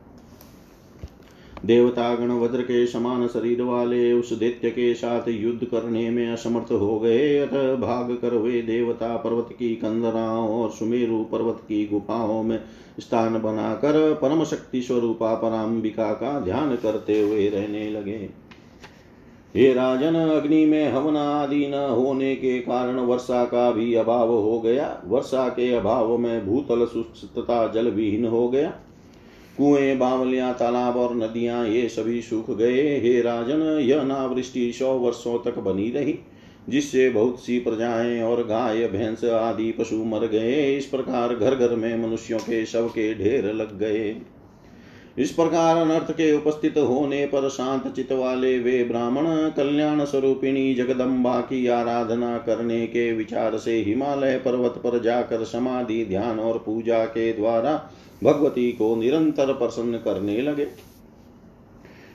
देवतागण 1.67 2.31
वज्र 2.31 2.63
के 2.63 2.87
समान 2.87 3.27
शरीर 3.27 3.63
वाले 3.63 4.13
उस 4.13 4.33
दैत्य 4.33 4.71
के 4.71 4.95
साथ 4.95 5.29
युद्ध 5.29 5.65
करने 5.65 6.11
में 6.11 6.33
असमर्थ 6.33 6.73
हो 6.73 6.99
गए, 7.01 7.39
अतः 7.39 7.75
भाग 7.77 8.13
कर 8.13 8.35
वे 8.35 8.63
देवता 8.63 9.17
पर्वत 9.17 9.49
की 9.59 9.75
कंदराओं 9.75 10.49
और 10.49 10.71
सुमेरु 10.71 11.25
पर्वत 11.25 11.61
की 11.69 11.87
गुफाओं 11.87 12.43
में 12.43 12.61
स्थान 13.01 13.43
बनाकर 13.43 14.19
परम 14.23 14.45
शक्ति 14.45 14.83
स्वरूपा 14.83 15.35
पराम्बिका 15.35 16.13
का 16.13 16.41
ध्यान 16.41 16.77
करते 16.77 17.21
हुए 17.21 17.49
रहने 17.49 17.91
लगे। 17.91 18.40
हे 19.57 19.73
राजन, 19.73 20.15
अग्नि 20.15 20.67
में 20.67 20.93
हवन 20.93 21.17
आदि 21.17 21.67
न 21.67 21.75
होने 21.75 22.35
के 22.37 22.59
कारण 22.59 22.97
वर्षा 22.97 23.45
का 23.45 23.71
भी 23.71 23.95
अभाव 23.95 24.29
हो 24.29 24.61
गया। 24.61 25.03
वर्षा 25.07 25.49
के 25.49 25.75
अभाव 25.75 26.19
में 26.19 26.47
भूतल 26.47 26.87
शुष्क 26.87 27.39
तथा 27.39 27.67
जल 27.69 27.89
विहीन 27.89 28.27
हो 28.27 28.49
गया। 28.49 28.71
कुएँ, 29.59 29.97
बावलियाँ, 29.97 30.55
तालाब 30.55 30.97
और 30.97 31.15
नदियाँ, 31.17 31.67
ये 31.69 31.89
सभी 31.89 32.23
सूख 32.23 32.51
गए। 32.51 33.01
हे 33.01 33.21
राजन, 33.21 33.63
यह 33.63 34.03
नावृष्टि 34.03 34.73
सौ 34.73 34.93
वर्षों 34.93 35.39
तक 35.39 35.59
बनी 35.59 35.91
रही, 35.91 36.19
जिससे 36.69 37.11
बहुत 37.11 37.41
सी 37.41 37.59
प्रजाएँ 37.59 38.23
और 38.23 38.43
गाय, 38.47 38.87
भैंस 38.89 39.25
आदि 39.25 39.73
पशु 39.73 39.97
मर 39.97 40.27
गए। 40.27 40.77
इस 40.77 40.87
प्रकार 40.87 41.35
घर 41.35 41.55
घर 41.55 41.77
में 41.77 42.07
मनुष्यों 42.07 42.39
के 42.39 42.67
शव 42.67 42.89
के 42.89 43.15
ढेर 43.15 43.53
लग 43.53 43.79
गए। 43.79 44.17
इस 45.19 45.31
प्रकार 45.31 45.77
अनर्थ 45.77 46.11
के 46.11 46.33
उपस्थित 46.33 46.79
होने 46.79 47.27
पर 47.27 47.49
शांत 47.49 47.87
चित 47.95 48.13
वाले 48.13 48.59
वे 48.59 48.85
ब्राह्मण 48.85 49.25
कल्याण 49.51 50.05
स्वरूपिणी 50.05 50.75
जगदम्बा 50.75 51.41
की 51.41 51.67
आराधना 51.67 52.39
करने 52.39 52.87
के 52.87 53.13
विचार 53.13 53.59
से 53.59 53.77
हिमालय 53.77 54.39
पर्वत 54.39 54.75
पर 54.77 55.01
जाकर 55.03 55.45
समाधि, 55.45 56.05
ध्यान 56.05 56.41
और 56.41 56.59
पूजा 56.59 57.05
के 57.05 57.33
द्वारा 57.33 57.91
भगवती 58.25 58.73
को 58.73 58.97
निरंतर 58.97 59.53
प्रसन्न 59.53 59.97
करने 59.97 60.41
लगे। 60.41 60.67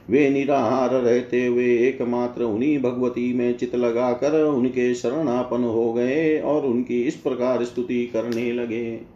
वे 0.10 0.30
निराहार 0.30 0.90
रहते 0.90 1.46
हुए 1.46 1.78
एकमात्र 1.78 2.44
उन्हीं 2.44 2.78
भगवती 2.80 3.34
में 3.34 3.58
चित 3.58 3.76
लगाकर 3.76 4.44
उनके 4.44 4.94
शरणापन 4.96 5.64
हो 5.64 5.94
गए 5.94 6.40
और 6.40 6.66
उनकी 6.66 7.02
इस 7.04 7.16
प्रकार 7.16 7.64
स्तुति 7.66 8.06
करने 8.08 8.52
लगे। 8.52 9.15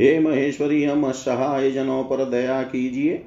हे 0.00 0.18
महेश्वरी, 0.18 0.84
हम 0.84 1.06
असहाय 1.06 1.70
जनों 1.70 2.04
पर 2.04 2.24
दया 2.24 2.62
कीजिए। 2.62 3.22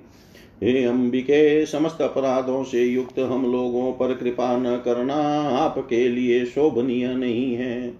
हे 0.63 0.83
अंबिके, 0.83 1.65
समस्त 1.65 2.01
अपराधों 2.01 2.63
से 2.63 2.83
युक्त 2.83 3.19
हम 3.19 3.51
लोगों 3.51 3.93
पर 3.93 4.15
कृपा 4.15 4.57
न 4.57 4.81
करना 4.85 5.13
आपके 5.49 6.07
लिए 6.07 6.45
शोभनीय 6.45 7.07
नहीं 7.07 7.55
है। 7.55 7.93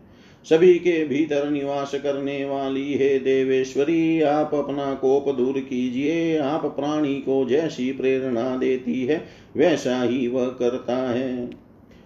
सभी 0.50 0.74
के 0.74 1.06
भीतर 1.06 1.50
निवास 1.50 1.96
करने 1.96 2.46
वाली 2.46 2.94
हे 2.94 3.20
देवेश्वरी, 3.20 4.22
आप 4.22 4.56
अपना 4.56 4.94
कोप 4.94 5.36
दूर 5.36 5.60
कीजिए। 5.60 6.38
आप 6.38 6.66
प्राणी 6.66 7.16
को 7.16 7.46
जैसी 7.50 7.92
प्रेरणा 7.92 8.58
देती 8.58 9.06
है, 9.06 9.26
वैसा 9.58 10.04
ही 10.04 10.28
वह 10.28 10.46
करता 10.46 11.12
है। 11.12 11.50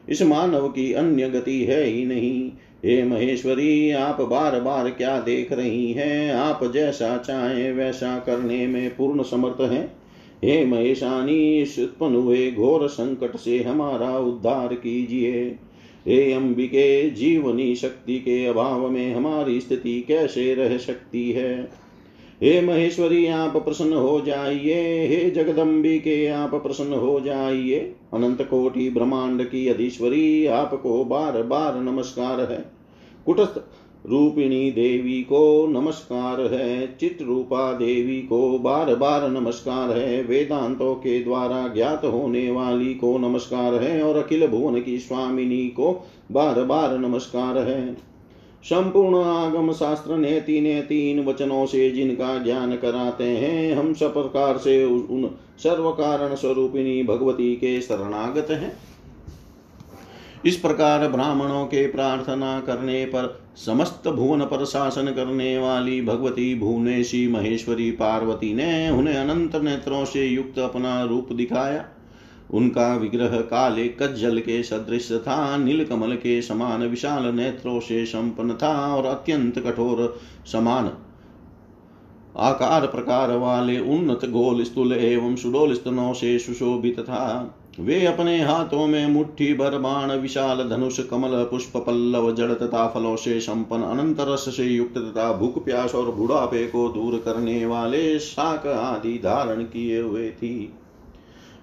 इस 0.09 0.21
मानव 0.21 0.67
की 0.67 0.93
अन्य 0.93 1.29
गति 1.29 1.63
है 1.63 1.83
ही 1.83 2.05
नहीं। 2.05 2.51
हे 2.85 3.03
महेश्वरी, 3.03 3.91
आप 3.91 4.21
बार 4.21 4.61
बार 4.61 4.89
क्या 4.89 5.21
देख 5.21 5.51
रही 5.51 5.93
हैं? 5.93 6.33
आप 6.33 6.71
जैसा 6.73 7.17
चाहें, 7.17 7.73
वैसा 7.73 8.19
करने 8.19 8.67
में 8.67 8.95
पूर्ण 8.95 9.23
समर्थ 9.23 9.61
हैं। 9.61 9.97
हे 10.43 10.65
महेशानी 10.65 11.63
उत्पन्न 11.63 12.15
हुए 12.15 12.51
घोर 12.51 12.87
संकट 12.87 13.37
से 13.37 13.63
हमारा 13.63 14.17
उद्धार 14.17 14.73
कीजिए। 14.73 15.55
हे 16.07 16.33
अंबिके, 16.33 17.09
जीवनी 17.09 17.75
शक्ति 17.75 18.19
के 18.19 18.45
अभाव 18.45 18.89
में 18.89 19.15
हमारी 19.15 19.61
स्थिति 19.61 20.05
कैसे 20.07 20.55
रह 20.55 20.77
सकती 20.77 21.31
है? 21.31 21.86
हे 22.43 22.61
महेश्वरी, 22.61 23.27
आप 23.27 23.57
प्रसन्न 23.57 23.93
हो 23.93 24.21
जाइए। 24.21 25.07
हे 25.07 25.29
जगदम्बिके 25.29 26.27
आप 26.27 26.55
प्रसन्न 26.55 26.93
हो 26.93 27.19
जाइए। 27.19 27.95
अनंत 28.13 28.41
कोटि 28.41 28.89
ब्रह्मांड 28.89 29.43
की 29.43 29.67
अधीश्वरी, 29.67 30.45
आपको 30.45 31.05
बार 31.05 31.43
बार 31.43 31.81
नमस्कार 31.81 32.51
है। 32.51 32.65
कुटस्थ 33.25 33.61
रूपिणी 34.05 34.71
देवी 34.71 35.21
को 35.23 35.67
नमस्कार 35.67 36.41
है। 36.41 36.97
चित 36.97 37.21
रूपा 37.21 37.73
देवी 37.73 38.21
को 38.21 38.59
बार 38.59 38.95
बार 38.95 39.29
नमस्कार 39.29 39.97
है। 39.97 40.23
वेदांतों 40.23 40.95
के 40.95 41.23
द्वारा 41.23 41.67
ज्ञात 41.67 42.05
होने 42.05 42.51
वाली 42.51 42.93
को 42.93 43.17
नमस्कार 43.17 43.75
है। 43.75 44.03
और 44.03 44.17
अखिल 44.17 44.47
भुवन 44.47 44.81
की 44.81 44.99
स्वामिनी 44.99 45.67
को 45.67 46.07
बार 46.31 46.63
बार 46.63 46.97
नमस्कार 46.97 47.57
है। 47.57 48.06
संपूर्ण 48.67 49.23
आगम 49.23 49.71
शास्त्र 49.71 50.15
ने 50.17 50.39
तीन 50.41 50.81
तीन 50.81 51.23
वचनों 51.25 51.65
से 51.65 51.89
जिनका 51.89 52.37
ज्ञान 52.37 52.75
कराते 52.75 53.23
हैं, 53.23 53.75
हम 53.75 53.93
सब 53.93 54.13
प्रकार 54.13 54.57
से 54.57 54.83
उन 54.85 55.29
सर्व 55.57 55.89
कारण 55.91 56.35
स्वरूपिणी 56.35 57.03
भगवती 57.03 57.55
के 57.55 57.79
शरणागत 57.81 58.51
हैं। 58.51 58.77
इस 60.45 60.55
प्रकार 60.55 61.07
ब्राह्मणों 61.07 61.65
के 61.65 61.87
प्रार्थना 61.87 62.59
करने 62.59 63.05
पर, 63.05 63.39
समस्त 63.55 64.07
भुवन 64.07 64.41
पर 64.41 64.65
शासन 64.65 65.05
करने 65.05 65.57
वाली 65.57 66.01
भगवती 66.01 66.53
भुवनेशी 66.55 67.27
महेश्वरी 67.27 67.91
पार्वती 67.91 68.53
ने 68.53 68.89
उन्हें 68.89 69.15
अनंत 69.15 69.55
नेत्रों 69.55 70.05
से 70.05 70.25
युक्त 70.25 70.59
अपना 70.59 71.03
रूप 71.03 71.33
दिखाया। 71.33 71.85
उनका 72.53 72.95
विग्रह 72.95 73.41
काले 73.41 73.87
कज्जल 73.87 74.39
के 74.39 74.63
सदृश 74.63 75.11
था, 75.11 75.57
नीलकमल 75.57 76.15
के 76.15 76.41
समान 76.41 76.87
विशाल 76.87 77.35
नेत्रों 77.35 77.79
से 77.79 78.05
संपन्न 78.05 78.53
था 78.53 78.95
और 78.95 79.05
अत्यंत 79.05 79.59
कठोर 79.59 80.19
समान। 80.51 80.91
आकार 82.37 82.87
प्रकार 82.87 83.31
वाले 83.31 83.79
उन्नत 83.79 84.25
गोल 84.25 84.63
स्थूल 84.63 84.93
एवं 84.93 85.35
सुडोल 85.35 85.73
स्तनों 85.73 86.13
से 86.13 86.39
सुशोभित 86.39 86.99
था। 86.99 87.55
वे 87.79 88.05
अपने 88.05 88.41
हाथों 88.41 88.87
में 88.87 89.07
मुट्ठी 89.07 89.53
भर 89.53 89.77
बाण, 89.77 90.11
विशाल 90.11 90.69
धनुष, 90.69 90.99
कमल, 90.99 91.29
पुष्प, 91.29 91.77
पल्लव, 91.77 92.35
जड़ 92.35 92.51
तथा 92.51 92.87
फलों 92.87 93.15
से 93.15 93.39
संपन्न 93.39 93.83
अनंत 93.83 94.17
रस 94.19 94.57
से 94.57 94.63
युक्त 94.63 94.97
तथा 94.97 95.33
भूख, 95.33 95.65
प्यास 95.65 95.95
और 95.95 96.11
बुढ़ापे 96.11 96.67
को 96.67 96.89
दूर 96.89 97.21
करने 97.25 97.65
वाले 97.65 98.19
शाक 98.19 98.67
आदि 98.67 99.13
धारण 99.13 99.63
किए 99.63 100.01
हुए 100.01 100.29
थी। 100.29 100.73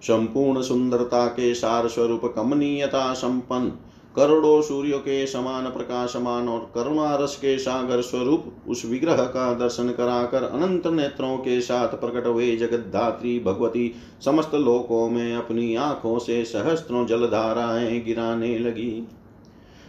संपूर्ण 0.04 0.62
सुंदरता 0.62 1.26
के 1.26 1.54
सार 1.54 1.88
स्वरूप 1.88 2.24
कमनीयता 2.36 3.12
संपन्न, 3.12 3.72
करोड़ों 4.16 4.60
सूर्यों 4.62 4.98
के 4.98 5.26
समान 5.26 5.64
प्रकाशमान 5.64 6.48
और 6.48 6.70
करुणा 6.74 7.14
रस 7.16 7.36
के 7.36 7.58
सागर 7.58 8.00
स्वरूप 8.00 8.44
उस 8.68 8.84
विग्रह 8.86 9.16
का 9.16 9.54
दर्शन 9.54 9.88
कराकर 9.88 10.42
अनंत 10.42 10.86
नेत्रों 10.86 11.36
के 11.36 11.60
साथ 11.60 11.88
प्रकट 11.88 12.26
हुए 12.26 12.56
जगद्धात्री 12.56 13.38
भगवती 13.40 13.94
समस्त 14.24 14.54
लोकों 14.54 15.10
में 15.10 15.34
अपनी 15.36 15.74
आँखों 15.74 16.18
से 16.18 16.44
सहस्त्रों 16.44 17.06
जलधाराएँ 17.06 18.00
गिराने 18.00 18.58
लगी। 18.58 19.08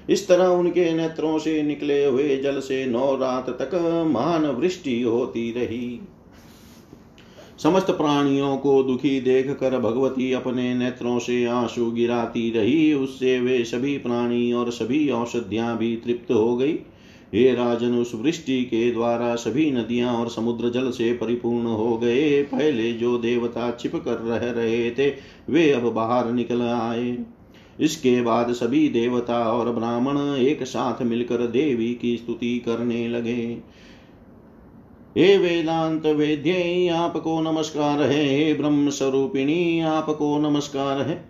इस 0.09 0.27
तरह 0.27 0.45
उनके 0.45 0.93
नेत्रों 0.93 1.37
से 1.39 1.61
निकले 1.63 2.05
हुए 2.05 2.37
जल 2.37 2.59
से 2.59 2.85
नौ 2.85 3.15
रात 3.15 3.49
तक 3.49 3.75
महान 4.07 4.45
वृष्टि 4.45 5.01
होती 5.01 5.51
रही। 5.51 5.99
समस्त 7.63 7.91
प्राणियों 7.91 8.57
को 8.57 8.83
दुखी 8.83 9.21
देख 9.21 9.49
कर 9.49 9.79
भगवती 9.79 10.31
अपने 10.31 10.73
नेत्रों 10.73 11.19
से 11.19 11.45
आँसू 11.45 11.91
गिराती 11.91 12.51
रही। 12.51 12.93
उससे 12.93 13.39
वे 13.39 13.63
सभी 13.65 13.97
प्राणी 13.97 14.53
और 14.53 14.71
सभी 14.71 15.09
औषधियाँ 15.09 15.77
भी 15.77 15.95
तृप्त 15.95 16.31
हो 16.31 16.57
गई। 16.57 16.79
हे 17.33 17.53
राजन, 17.53 17.95
उस 17.95 18.11
वृष्टि 18.15 18.63
के 18.63 18.91
द्वारा 18.91 19.35
सभी 19.35 19.71
नदियाँ 19.71 20.13
और 20.13 20.29
समुद्र 20.29 20.69
जल 20.69 20.91
से 20.91 21.13
परिपूर्ण 21.13 21.65
हो 21.65 21.97
गए। 21.97 22.43
पहले 22.43 22.93
जो 22.93 23.17
देवता 23.17 23.77
छिप 23.79 23.95
कर 23.95 24.17
रह 24.17 24.51
रहे 24.51 24.91
थे, 24.91 25.13
वे 25.49 25.71
अब 25.71 25.81
बाहर 25.81 26.31
निकल 26.31 26.61
आए। 26.61 27.17
इसके 27.79 28.21
बाद 28.21 28.51
सभी 28.53 28.89
देवता 28.89 29.51
और 29.51 29.71
ब्राह्मण 29.71 30.17
एक 30.35 30.63
साथ 30.63 31.03
मिलकर 31.03 31.37
देवी 31.37 31.93
की 31.95 32.17
स्तुति 32.17 32.59
करने 32.59 33.07
लगे। 33.07 33.57
हे 35.17 35.37
वेदांत 35.37 36.05
वेद्य, 36.05 36.89
आपको 36.89 37.41
नमस्कार 37.41 38.01
है। 38.01 38.25
हे 38.25 38.53
ब्रह्म 38.53 38.89
स्वरूपिणी 38.89 39.79
आपको 39.79 40.37
नमस्कार 40.37 41.01
है। 41.01 41.29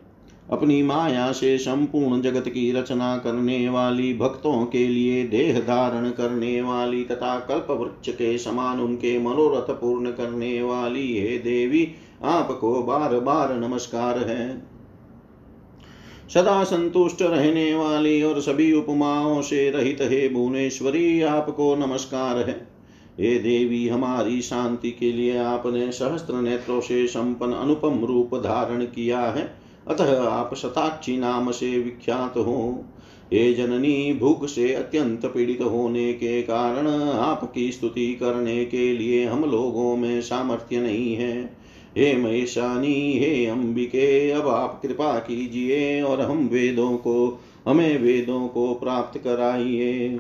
अपनी 0.51 0.83
माया 0.83 1.31
से 1.31 1.57
संपूर्ण 1.57 2.21
जगत 2.21 2.49
की 2.49 2.71
रचना 2.71 3.17
करने 3.17 3.69
वाली, 3.69 4.13
भक्तों 4.13 4.65
के 4.65 4.87
लिए 4.87 5.27
देह 5.27 5.59
धारण 5.59 6.09
करने 6.09 6.61
वाली, 6.61 7.03
तथा 7.03 7.39
कल्प 7.39 7.67
वृक्ष 7.71 8.09
के 8.09 8.37
समान 8.37 8.79
उनके 8.79 9.19
मनोरथ 9.19 9.73
पूर्ण 9.73 10.11
करने 10.11 10.61
वाली, 10.61 11.19
हे 11.19 11.37
देवी, 11.37 11.91
आपको 12.23 12.83
बार 12.83 13.19
बार 13.19 13.55
नमस्कार 13.55 14.17
है। 14.17 14.67
सदा 16.33 16.63
संतुष्ट 16.63 17.21
रहने 17.21 17.75
वाली 17.75 18.23
और 18.23 18.41
सभी 18.41 18.73
उपमाओं 18.73 19.41
से 19.41 19.69
रहित 19.69 19.97
हे 20.01 20.29
भुवनेश्वरी, 20.29 21.21
आपको 21.21 21.75
नमस्कार 21.75 22.37
है। 22.37 22.64
हे 23.19 23.39
देवी, 23.39 23.87
हमारी 23.87 24.41
शांति 24.41 24.91
के 24.91 25.11
लिए 25.11 25.37
आपने 25.37 25.91
सहस्त्र 25.91 26.33
नेत्रों 26.33 26.81
से 26.81 27.07
संपन्न 27.07 27.53
अनुपम 27.53 28.05
रूप 28.05 28.35
धारण 28.35 28.83
किया 28.83 29.19
है। 29.19 29.55
अतः 29.87 30.23
आप 30.23 30.55
शताक्षी 30.55 31.17
नाम 31.17 31.51
से 31.51 31.79
विख्यात 31.79 32.37
हो। 32.37 32.85
हे 33.33 33.53
जननी, 33.53 34.13
भूख 34.13 34.45
से 34.45 34.73
अत्यंत 34.73 35.25
पीड़ित 35.25 35.61
होने 35.61 36.13
के 36.13 36.41
कारण 36.41 36.87
आपकी 37.09 37.71
स्तुति 37.71 38.13
करने 38.13 38.65
के 38.65 38.93
लिए 38.93 39.25
हम 39.25 39.51
लोगों 39.51 39.95
में 39.95 40.21
सामर्थ्य 40.21 40.81
नहीं 40.81 41.15
है। 41.15 41.57
हे 41.97 42.17
महेशानी, 42.17 43.19
हे 43.19 43.45
अंबिके, 43.45 44.31
अब 44.31 44.47
आप 44.47 44.79
कृपा 44.81 45.19
कीजिए 45.19 46.01
और 46.01 46.21
हम 46.21 46.49
वेदों 46.51 46.97
को, 46.97 47.41
हमें 47.67 47.99
वेदों 47.99 48.47
को 48.47 48.73
प्राप्त 48.73 49.19
कराइए। 49.19 50.19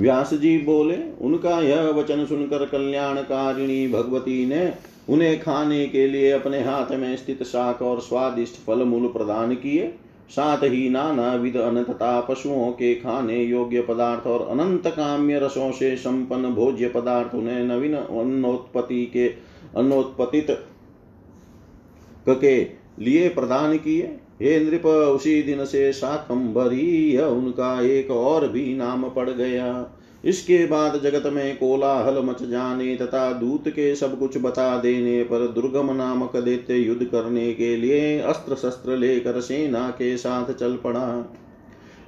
व्यास 0.00 0.32
जी 0.34 0.56
बोले, 0.58 0.96
उनका 1.20 1.60
यह 1.60 1.88
वचन 1.90 2.24
सुनकर 2.26 2.64
कल्याणकारिणी 2.66 3.86
भगवती 3.88 4.44
ने 4.46 4.72
उन्हें 5.08 5.38
खाने 5.40 5.86
के 5.86 6.06
लिए 6.06 6.30
अपने 6.30 6.60
हाथ 6.60 6.92
में 6.92 7.16
स्थित 7.16 7.42
शाक 7.42 7.82
और 7.82 8.00
स्वादिष्ट 8.00 8.54
फल 8.56 8.82
मूल 8.82 9.06
प्रदान 9.08 9.54
किए। 9.54 9.94
साथ 10.30 10.62
ही 10.62 10.88
नाना 10.90 11.34
विध 11.34 11.56
अन्न 11.56 11.82
तथा 11.82 12.20
पशुओं 12.20 12.70
के 12.72 12.94
खाने 12.94 13.42
योग्य 13.42 13.80
पदार्थ 13.82 14.26
और 14.26 14.46
अनंत 14.48 14.86
काम्य 14.86 15.38
रसों 15.38 15.70
से 15.72 15.96
संपन्न 15.96 16.50
भोज्य 16.50 16.88
पदार्थ 16.88 17.34
उन्हें 17.34 17.62
नवीन 17.64 17.94
अन्नोत्पत्ति 17.94 19.04
के 19.06 19.26
अन्नोत्पतित 19.76 20.46
के 22.28 22.56
लिए 23.04 23.28
प्रदान 23.28 23.76
किए। 23.76 24.16
हे 24.40 24.58
नृप, 24.60 24.86
उसी 24.86 25.42
दिन 25.42 25.64
से 25.64 25.92
शाकंभरी 25.92 27.16
उनका 27.18 27.80
एक 27.82 28.10
और 28.10 28.48
भी 28.48 28.74
नाम 28.76 29.08
पड़ 29.08 29.28
गया। 29.30 30.00
इसके 30.24 30.64
बाद 30.66 31.00
जगत 31.02 31.26
में 31.26 31.56
कोलाहल 31.56 32.18
मच 32.24 32.42
जाने 32.42 32.94
तथा 32.96 33.32
दूत 33.32 33.68
के 33.68 33.94
सब 33.94 34.18
कुछ 34.18 34.38
बता 34.38 34.76
देने 34.78 35.22
पर 35.22 35.46
दुर्गम 35.52 35.92
नामक 35.92 36.36
दैत्य 36.36 36.74
युद्ध 36.74 37.04
करने 37.04 37.52
के 37.54 37.76
लिए 37.76 38.18
अस्त्र 38.20 38.54
शस्त्र 38.54 38.96
लेकर 38.96 39.40
सेना 39.40 39.88
के 39.90 40.16
साथ 40.16 40.52
चल 40.52 40.76
पड़ा। 40.76 41.34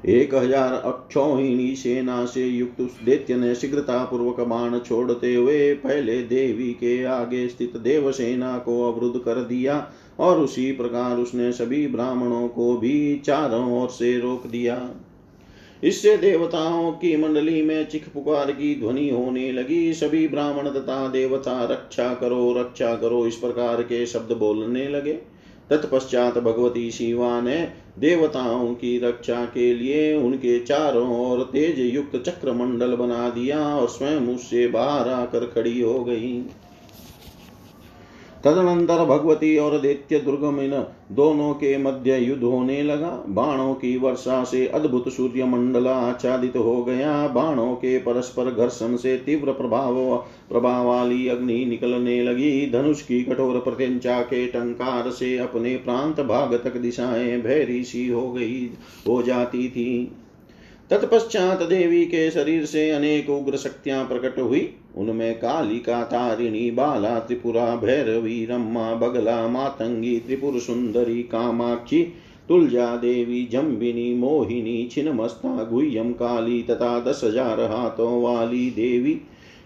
एक 0.06 0.34
हज़ार 0.34 0.72
अक्षोहिणी 0.74 1.74
सेना 1.76 2.24
से 2.26 2.46
युक्त 2.46 2.80
उस 2.80 2.98
दैत्य 3.04 3.36
ने 3.36 3.54
शीघ्रता 3.54 4.02
पूर्वक 4.04 4.40
बाण 4.40 4.78
छोड़ते 4.78 5.34
हुए 5.34 5.72
पहले 5.74 6.20
देवी 6.22 6.72
के 6.72 7.02
आगे 7.04 7.46
स्थित 7.48 7.76
देव 7.76 8.10
सेना 8.12 8.56
को 8.58 8.82
अवरुद्ध 8.92 9.20
कर 9.20 9.40
दिया 9.44 9.78
और 10.20 10.38
उसी 10.40 10.72
प्रकार 10.72 11.16
उसने 11.16 11.52
सभी 11.52 11.86
ब्राह्मणों 11.86 12.48
को 12.48 12.76
भी 12.76 13.22
चारों 13.24 13.82
ओर 13.82 13.88
से 13.88 14.18
रोक 14.18 14.46
दिया। 14.46 14.90
इससे 15.84 16.16
देवताओं 16.16 16.92
की 16.92 17.16
मंडली 17.16 17.62
में 17.62 17.88
चिख 17.88 18.08
पुकार 18.08 18.52
की 18.52 18.74
ध्वनि 18.80 19.08
होने 19.08 19.52
लगी। 19.52 19.92
सभी 19.92 20.28
ब्राह्मण 20.28 20.68
तथा 20.70 21.08
देवता, 21.08 21.64
रक्षा 21.64 22.14
करो 22.14 22.52
रक्षा 22.58 22.94
करो, 22.96 23.26
इस 23.26 23.36
प्रकार 23.36 23.82
के 23.82 24.06
शब्द 24.06 24.32
बोलने 24.32 24.88
लगे। 24.88 25.12
तत्पश्चात 25.70 26.38
भगवती 26.38 26.90
शिवा 26.90 27.40
ने 27.40 27.56
देवताओं 27.98 28.74
की 28.74 28.98
रक्षा 28.98 29.44
के 29.44 29.74
लिए 29.74 30.14
उनके 30.14 30.58
चारों 30.60 31.30
ओर 31.30 31.42
तेज 31.42 31.94
युक्त 31.94 32.16
चक्र 32.16 32.52
मंडल 32.52 32.94
बना 32.94 33.28
दिया 33.30 33.58
और 33.76 33.88
स्वयं 33.88 34.28
उससे 34.34 34.66
बाहर 34.68 35.08
आकर 35.08 35.46
खड़ी 35.46 35.80
हो 35.80 36.04
गई। 36.04 36.42
तदनंतर 38.46 39.04
भगवती 39.04 39.56
और 39.58 39.78
दैत्य 39.80 40.18
दुर्गम 40.18 40.60
इन 40.60 40.70
दोनों 41.12 41.52
के 41.54 41.76
मध्य 41.78 42.16
युद्ध 42.18 42.42
होने 42.42 42.82
लगा। 42.82 43.08
बाणों 43.28 43.74
की 43.74 43.96
वर्षा 43.96 44.42
से 44.44 44.66
अद्भुत 44.66 45.08
सूर्य 45.08 45.44
मंडल 45.44 45.86
आच्छादित 45.86 46.56
हो 46.56 46.84
गया। 46.84 47.26
बाणों 47.28 47.74
के 47.74 47.98
परस्पर 47.98 48.50
घर्षण 48.50 48.96
से 48.96 49.16
तीव्र 49.16 49.52
प्रभाव 49.52 50.16
प्रभाव 50.48 50.86
वाली 50.86 51.28
अग्नि 51.28 51.64
निकलने 51.64 52.22
लगी। 52.22 52.70
धनुष 52.70 53.02
की 53.02 53.22
कठोर 53.22 53.58
प्रत्यंचा 53.58 54.20
के 54.22 54.46
टंकार 54.46 55.10
से 55.10 55.36
अपने 55.38 55.76
प्रांत 55.76 56.20
भाग 56.20 56.54
तक 56.64 56.76
दिशाएँ 56.76 57.40
भैरी 57.40 57.82
सी 57.84 58.08
हो 58.08 58.30
गई, 58.32 58.70
हो 59.08 59.22
जाती 59.22 59.68
थी। 59.68 60.12
तत्पश्चात 60.90 61.62
देवी 61.62 62.04
के 62.04 62.30
शरीर 62.30 62.64
से 62.64 62.90
अनेक 62.90 63.30
उग्र 63.30 63.56
शक्तियाँ 63.56 64.04
प्रकट 64.04 64.38
हुई। 64.38 64.60
उनमें 64.96 65.34
कालिका 65.34 66.02
तारिणी 66.02 66.70
बाला 66.70 67.18
त्रिपुरा, 67.18 67.76
भैरवी, 67.76 68.44
रम्मा, 68.44 68.94
बगला, 68.94 69.48
मातंगी, 69.48 70.18
त्रिपुर 70.18 70.58
सुंदरी, 70.58 71.22
कामाक्षी, 71.22 72.02
तुलजा 72.48 72.96
देवी, 72.96 73.48
जम्बिनी, 73.52 74.14
मोहिनी, 74.14 74.88
छिन्नमस्ता, 74.92 75.62
गुह्यम 75.64 76.12
काली 76.12 76.62
तथा 76.62 76.98
दस 77.00 77.20
हज़ार 77.24 77.60
हाथों 77.60 78.22
वाली 78.22 78.70
देवी। 78.70 79.20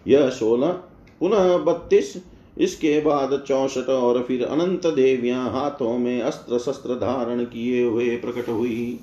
यह 0.07 0.29
सोलह, 0.31 0.73
पुनः 1.21 1.57
बत्तीस, 1.57 2.15
इसके 2.59 3.01
बाद 3.01 3.45
चौसठ 3.49 3.89
और 3.89 4.23
फिर 4.23 4.45
अनंत 4.45 4.87
देवियाँ 4.87 5.51
हाथों 5.51 5.99
में 5.99 6.21
अस्त्र 6.21 6.59
शस्त्र 6.59 6.95
धारण 6.95 7.45
किए 7.45 7.85
हुए 7.85 8.17
प्रकट 8.17 8.49
हुई। 8.49 8.99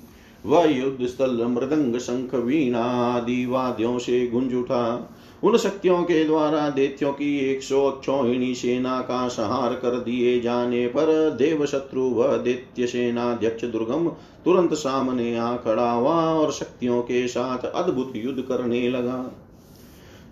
वह 0.46 0.64
युद्ध 0.64 1.06
स्थल, 1.06 1.44
मृदंग 1.46 1.98
शंख, 1.98 2.34
वीणा 2.34 2.84
आदि 3.14 3.46
वाद्यों 3.46 3.98
से 3.98 4.26
गुंज 4.26 4.54
उठा। 4.54 5.14
उन 5.44 5.56
शक्तियों 5.56 6.02
के 6.02 6.24
द्वारा 6.24 6.70
देत्यों 6.70 7.12
की 7.12 7.38
एक 7.38 7.62
सौ 7.62 7.84
अक्षोहिणी 7.84 8.54
सेना 8.54 9.00
का 9.00 9.28
संहार 9.28 9.74
कर 9.74 9.90
दिए 9.90 10.40
जाने 10.40 10.86
पर 10.86 11.30
देव 11.30 11.66
शत्रु 11.66 12.10
व 12.10 12.36
दैत्य 12.36 12.86
सेनाध्यक्ष 12.86 13.64
दुर्गम 13.64 14.08
तुरंत 14.44 14.74
सामने 14.74 15.38
आ 15.38 15.56
खड़ा 15.56 15.90
हुआ 15.90 16.14
और 16.14 16.52
शक्तियों 16.52 17.02
के 17.02 17.28
साथ 17.28 17.58
अद्भुत 17.58 18.12
युद्ध 18.16 18.42
करने 18.42 18.88
लगा। 18.88 19.32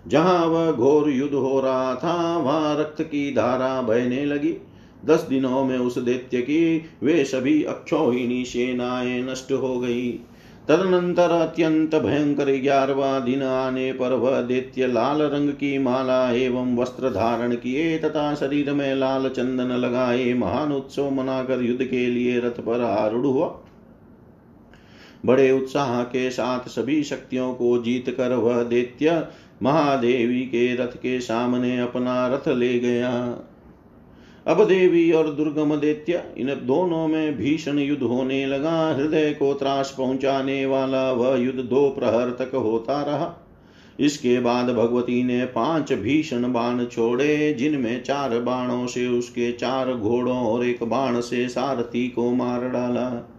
जहाँ 0.07 0.45
वह 0.45 0.71
घोर 0.71 1.09
युद्ध 1.09 1.33
हो 1.33 1.59
रहा 1.59 1.95
था, 1.95 2.37
वहाँ 2.37 2.79
रक्त 2.79 3.01
की 3.01 3.31
धारा 3.31 3.81
बहने 3.81 4.25
लगी। 4.25 4.55
दस 5.05 5.21
दिनों 5.21 5.63
में 5.63 5.77
उस 5.77 5.97
दैत्य 5.97 6.41
की 6.41 6.85
वे 7.03 7.25
सभी 7.25 7.63
अक्षोहिणी 7.63 8.45
सेनाएँ 8.45 9.23
नष्ट 9.23 9.51
हो 9.51 9.79
गई। 9.79 10.19
तदनंतर 10.69 11.31
अत्यंत 11.31 11.95
भयंकर 11.95 12.49
ग्यारहवा 12.61 13.19
दिन 13.19 13.43
आने 13.43 13.91
पर 13.93 14.13
वह 14.13 14.41
दैत्य 14.41 14.87
लाल 14.87 15.21
रंग 15.21 15.49
की 15.49 15.77
माला 15.77 16.31
एवं 16.31 16.75
वस्त्र 16.77 17.09
धारण 17.09 17.55
किए 17.55 17.97
तथा 17.97 18.33
शरीर 18.35 18.73
में 18.73 18.95
लाल 18.95 19.29
चंदन 19.29 19.71
लगाए 19.77 20.33
महान 20.33 20.71
उत्सव 20.71 21.09
मनाकर 21.09 21.61
युद्ध 21.61 21.85
के 21.85 22.05
लिए 22.07 22.39
रथ 22.39 22.59
पर 22.61 22.81
आरूढ़ 22.81 23.25
हुआ। 23.25 23.47
बड़े 25.25 25.51
उत्साह 25.51 26.03
के 26.03 26.29
साथ 26.31 26.67
सभी 26.69 27.03
शक्तियों 27.03 27.53
को 27.53 27.77
जीत 27.83 28.09
कर 28.09 28.33
वह 28.33 28.63
दैत्य 28.63 29.27
महादेवी 29.63 30.41
के 30.41 30.75
रथ 30.75 30.97
के 30.97 31.19
सामने 31.19 31.79
अपना 31.79 32.27
रथ 32.27 32.47
ले 32.47 32.79
गया। 32.79 33.11
अब 34.47 34.63
देवी 34.67 35.11
और 35.11 35.29
दुर्गम 35.29 35.75
दैत्य, 35.75 36.23
इन 36.37 36.47
दोनों 36.47 37.07
में 37.07 37.37
भीषण 37.37 37.79
युद्ध 37.79 38.03
होने 38.03 38.45
लगा। 38.45 38.95
हृदय 38.95 39.31
को 39.31 39.53
त्रास 39.53 39.95
पहुँचाने 39.97 40.65
वाला 40.65 41.11
वह 41.11 41.37
युद्ध 41.37 41.59
दो 41.59 41.89
प्रहर 41.89 42.29
तक 42.29 42.55
होता 42.55 43.01
रहा। 43.01 43.47
इसके 43.99 44.39
बाद 44.39 44.69
भगवती 44.69 45.23
ने 45.23 45.45
पाँच 45.45 45.93
भीषण 45.93 46.53
बाण 46.53 46.85
छोड़े, 46.85 47.53
जिनमें 47.53 48.03
चार 48.03 48.39
बाणों 48.39 48.87
से 48.87 49.07
उसके 49.07 49.51
चार 49.51 49.93
घोड़ों 49.93 50.37
और 50.37 50.65
एक 50.65 50.83
बाण 50.83 51.19
से 51.19 51.49
सारथी 51.49 52.07
को 52.07 52.31
मार 52.31 52.69
डाला। 52.69 53.33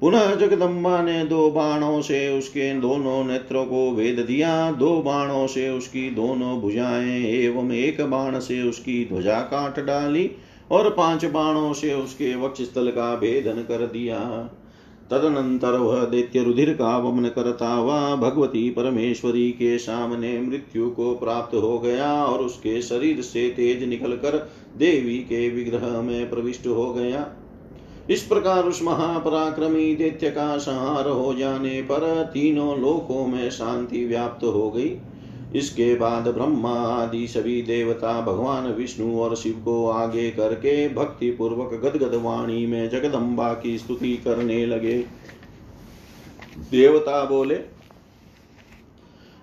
पुनः 0.00 0.34
जगदम्बा 0.34 1.02
ने 1.02 1.24
दो 1.24 1.50
बाणों 1.50 2.00
से 2.02 2.38
उसके 2.38 2.72
दोनों 2.80 3.24
नेत्रों 3.24 3.66
को 3.66 3.90
वेद 3.90 4.18
दिया। 4.18 4.72
दो 4.72 5.02
बाणों 5.02 5.46
से 5.46 5.68
उसकी 5.68 6.10
दोनों 6.10 6.60
भुजाएँ 6.60 7.24
एवं 7.24 7.72
एक 7.72 8.00
बाण 8.00 8.38
से 8.38 8.62
उसकी 8.62 9.04
ध्वजा 9.04 9.40
काट 9.40 9.80
डाली। 9.84 10.30
और 10.70 10.90
पाँच 10.90 11.24
बाणों 11.24 11.72
से 11.72 11.94
उसके 11.94 12.34
वक्षस्थल 12.36 12.90
का 12.90 13.14
भेदन 13.16 13.62
कर 13.62 13.86
दिया। 13.86 14.18
तदनंतर 15.10 15.72
वह 15.72 16.04
दैत्य 16.04 16.42
रुधिर 16.42 16.72
का 16.74 16.96
वमन 16.98 17.28
करता 17.28 17.68
हुआ 17.68 18.16
भगवती 18.16 18.70
परमेश्वरी 18.70 19.50
के 19.50 19.78
सामने 19.78 20.40
मृत्यु 20.40 20.90
को 20.90 21.14
प्राप्त 21.14 21.54
हो 21.54 21.78
गया 21.78 22.12
और 22.24 22.38
उसके 22.38 22.82
शरीर 22.82 23.22
से 23.22 23.48
तेज 23.50 23.84
निकलकर 23.84 24.38
देवी 24.76 25.18
के 25.18 25.48
विग्रह 25.50 26.00
में 26.02 26.30
प्रविष्ट 26.30 26.66
हो 26.66 26.92
गया। 26.92 27.26
इस 28.10 28.22
प्रकार 28.22 28.64
उस 28.64 28.82
महापराक्रमी 28.82 29.94
दैत्य 29.94 30.30
का 30.30 30.56
संहार 30.58 31.08
हो 31.08 31.34
जाने 31.34 31.80
पर 31.82 32.30
तीनों 32.34 32.78
लोकों 32.80 33.26
में 33.26 33.50
शांति 33.50 34.04
व्याप्त 34.04 34.44
हो 34.44 34.70
गई। 34.70 34.96
इसके 35.54 35.94
बाद 35.94 36.28
ब्रह्मा 36.28 36.72
आदि 36.72 37.26
सभी 37.28 37.62
देवता 37.62 38.20
भगवान 38.20 38.66
विष्णु 38.66 39.20
और 39.20 39.36
शिव 39.36 39.62
को 39.64 39.88
आगे 39.88 40.30
करके 40.30 40.88
भक्ति 40.88 41.30
पूर्वक 41.30 41.74
गदगद 41.74 42.14
वाणी 42.14 42.66
में 42.66 42.90
जगदम्बा 42.90 43.54
की 43.54 43.78
स्तुति 43.78 44.16
करने 44.16 44.66
लगे। 44.66 44.98
देवता 46.70 47.24
बोले, 47.24 47.60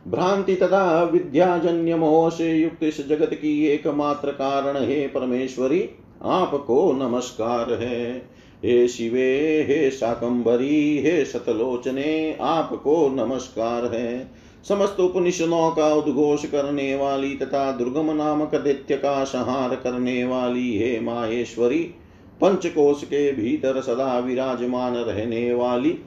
भ्रांति 0.08 0.56
तथा 0.56 1.04
विद्याजन्य 1.04 1.96
मोह 1.96 2.30
से 2.30 2.54
युक्त 2.54 2.84
इस 2.84 3.08
जगत 3.08 3.34
की 3.34 3.66
एकमात्र 3.66 4.32
कारण 4.32 4.86
हे 4.86 5.08
परमेश्वरी 5.08 5.90
आपको 6.24 6.92
नमस्कार 6.94 7.74
है। 7.74 8.18
हे 8.66 8.88
शिवे, 8.88 9.66
हे 9.70 9.92
शाकंभरी, 9.92 10.98
हे 10.98 11.26
सतलोचने 11.26 12.38
आपको 12.42 13.10
नमस्कार 13.10 13.86
है। 13.86 14.43
समस्त 14.70 15.00
उपनिषदों 15.00 15.72
का 15.72 15.94
उद्घोष 15.94 16.46
करने 16.46 16.96
वाली 16.96 17.36
तथा 17.36 17.72
दुर्गम 17.72 18.12
नामक 18.12 18.56
दैत्य 18.56 18.96
का 18.96 19.24
संहार 19.24 19.76
करने 19.76 20.24
वाली 20.24 20.78
हे 20.78 21.00
माहेश्वरी, 21.00 21.84
पंचकोश 22.42 23.04
के 23.04 23.32
भीतर 23.32 23.82
सदा 23.82 24.20
विराजमान 24.20 24.94
रहने 24.94 25.54
वाली। 25.54 25.98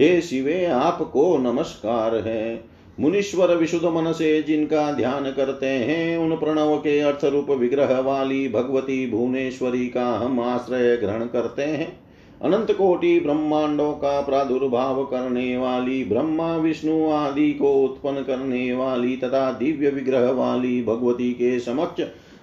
हे 0.00 0.20
शिवे, 0.20 0.64
आपको 0.64 1.38
नमस्कार 1.38 2.14
है। 2.14 2.64
मुनीश्वर 3.00 3.54
विशुद्ध 3.56 3.84
मन 3.84 4.12
से 4.12 4.42
जिनका 4.42 4.92
ध्यान 4.92 5.32
करते 5.32 5.66
हैं, 5.66 6.18
उन 6.18 6.36
प्रणव 6.36 6.76
के 6.76 7.00
अर्थ 7.00 7.24
रूप 7.24 7.50
विग्रह 7.50 8.00
वाली 8.00 8.48
भगवती 8.48 9.10
भुवनेश्वरी 9.10 9.88
का 9.88 10.06
हम 10.06 10.40
आश्रय 10.40 10.96
ग्रहण 10.96 11.24
करते 11.24 11.62
हैं। 11.62 12.05
अनंत 12.42 12.70
कोटि 12.70 13.20
ब्रह्मांडों 13.20 13.92
का 13.92 14.20
प्रादुर्भाव 14.20 15.04
करने 15.04 15.56
वाली, 15.56 16.04
ब्रह्मा, 16.04 16.56
विष्णु 16.56 17.10
आदि 17.10 17.52
को 17.52 17.72
उत्पन्न 17.72 18.22
करने 18.22 18.72
वाली 18.72 19.16
तथा 19.16 19.52
दिव्य 19.52 19.90
विग्रह 19.90 20.30
वाली 20.30 20.82
भगवती 20.82 21.32
के 21.32 21.60
समक्ष 21.60 22.02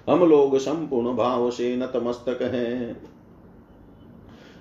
हम 0.09 0.19
लोग 0.19 0.57
संपूर्ण 0.57 1.15
भाव 1.15 1.51
से 1.51 1.75
नतमस्तक 1.75 2.41
हैं। 2.41 2.97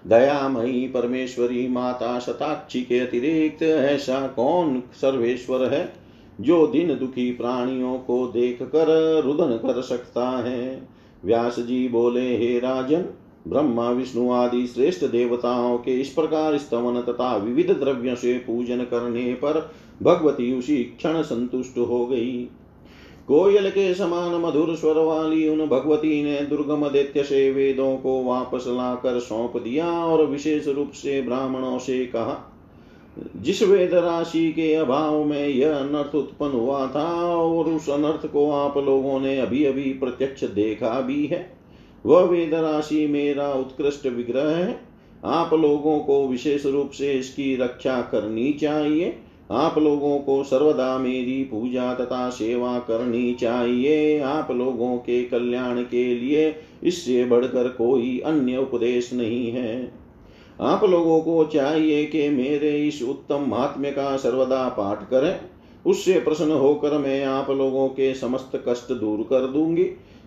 दयामयी 0.07 0.89
परमेश्वरी 0.89 1.69
माता 1.69 2.19
शताक्षी 2.19 2.83
के 2.83 2.99
अतिरिक्त 2.99 3.63
ऐसा 3.63 4.27
कौन 4.27 4.83
सर्वेश्वर 4.95 5.75
है 5.75 5.93
जो 6.41 6.67
दिन 6.67 6.89
दुखी 6.89 7.31
प्राणियों 7.33 7.99
को 7.99 8.27
देख 8.27 8.63
कर 8.63 9.21
रुदन 9.25 9.57
कर 9.57 9.83
सकता 9.83 10.29
है? 10.29 10.89
व्यास 11.25 11.61
जी 11.61 11.89
बोले, 11.89 12.37
हे 12.37 12.59
राजन 12.59 13.05
ब्रह्मा, 13.49 13.91
विष्णु 13.91 14.31
आदि 14.31 14.67
श्रेष्ठ 14.67 15.05
देवताओं 15.05 15.77
के 15.79 16.01
इस 16.01 16.09
प्रकार 16.09 16.57
स्तवन 16.59 17.01
तथा 17.03 17.37
विविध 17.37 17.71
द्रव्यों 17.71 18.15
से 18.15 18.35
पूजन 18.39 18.85
करने 18.85 19.33
पर 19.35 19.61
भगवती 20.03 20.53
उसी 20.59 20.83
क्षण 20.85 21.23
संतुष्ट 21.23 21.79
हो 21.79 22.07
गई। 22.07 22.49
कोयल 23.29 23.71
के 23.71 23.93
समान 23.95 24.41
मधुर 24.41 24.75
स्वर 24.77 24.99
वाली 24.99 25.49
उन 25.49 25.67
भगवती 25.67 26.23
ने 26.25 26.41
दुर्गम 26.41 26.89
दैत्य 26.89 27.23
से 27.23 27.51
वेदों 27.51 27.97
को 27.97 28.23
वापस 28.25 28.65
लाकर 28.69 29.19
सौंप 29.21 29.57
दिया 29.57 29.87
और 29.87 30.25
विशेष 30.27 30.69
रूप 30.69 30.91
से 30.93 31.21
ब्राह्मणों 31.23 31.79
से 31.79 32.05
कहा, 32.07 32.37
जिस 33.37 33.63
वेद 33.63 33.95
राशि 33.95 34.53
के 34.53 34.73
अभाव 34.75 35.25
में 35.25 35.49
यह 35.49 35.75
अनर्थ 35.75 36.15
उत्पन्न 36.15 36.53
हुआ 36.53 36.87
था 36.87 37.09
और 37.37 37.69
उस 37.69 37.89
अनर्थ 37.91 38.27
को 38.27 38.51
आप 38.51 38.79
लोगों 38.79 39.19
ने 39.21 39.39
अभी 39.39 39.65
अभी 39.65 39.93
प्रत्यक्ष 39.93 40.45
देखा 40.45 41.01
भी 41.01 41.27
है 41.27 41.41
वह 42.07 42.23
वेद 42.23 42.55
राशि 42.55 43.07
मेरा 43.07 43.53
उत्कृष्ट 43.53 44.07
विग्रह 44.07 44.57
है। 44.57 44.81
आप 45.25 45.55
लोगों 45.55 45.99
को 45.99 46.29
विशेष 46.29 46.67
रूप 46.67 46.91
से 46.91 47.13
इसकी 47.13 47.57
रक्षा 47.57 48.01
करनी 48.03 48.53
चाहिए। 48.53 49.17
आप 49.51 49.79
लोगों 49.79 50.19
को 50.19 50.45
सर्वदा 50.45 50.99
मेरी 50.99 51.45
पूजा 51.45 51.95
तथा 51.95 52.31
सेवा 52.31 52.79
करनी 52.79 53.35
चाहिए। 53.35 54.21
आप 54.21 54.51
लोगों 54.51 54.97
के 54.97 55.25
कल्याण 55.25 55.83
के 55.83 56.15
लिए 56.15 56.55
इससे 56.85 57.25
बढ़कर 57.25 57.69
कोई 57.69 58.19
अन्य 58.19 58.57
उपदेश 58.57 59.13
नहीं 59.13 59.51
है। 59.51 59.93
आप 60.61 60.85
लोगों 60.85 61.21
को 61.21 61.45
चाहिए 61.45 62.05
कि 62.05 62.29
मेरे 62.29 62.71
इस 62.89 63.03
उत्तम 63.03 63.45
महात्म्य 63.49 63.91
का 63.91 64.17
सर्वदा 64.17 64.69
पाठ 64.69 65.11
करें। 65.11 65.41
उससे 65.87 66.21
प्रसन्न 66.21 66.53
होकर 66.53 66.99
मैं 66.99 67.25
आप 67.25 67.51
लोगों 67.51 67.89
के 67.89 68.15
समस्त 68.15 68.65
कष्ट 68.69 68.93
दूर 68.93 69.23
कर 69.31 69.47
दूँगी। 69.47 69.85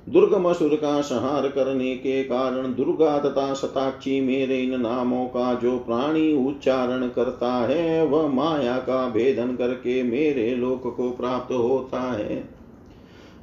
दुर्गम 0.09 0.49
असुर 0.49 0.75
का 0.75 1.01
संहार 1.01 1.47
करने 1.49 1.95
के 1.95 2.23
कारण 2.23 2.73
दुर्गा 2.73 3.19
तथा 3.19 3.53
शताक्षी 3.53 4.21
मेरे 4.21 4.61
इन 4.61 4.81
नामों 4.81 5.25
का 5.25 5.53
जो 5.53 5.77
प्राणी 5.77 6.47
उच्चारण 6.47 7.07
करता 7.07 7.51
है, 7.51 8.05
वह 8.05 8.27
माया 8.27 8.77
का 8.77 9.09
भेदन 9.09 9.55
करके 9.55 10.03
मेरे 10.03 10.55
लोक 10.55 10.95
को 10.97 11.11
प्राप्त 11.11 11.53
होता 11.53 12.01
है। 12.01 12.49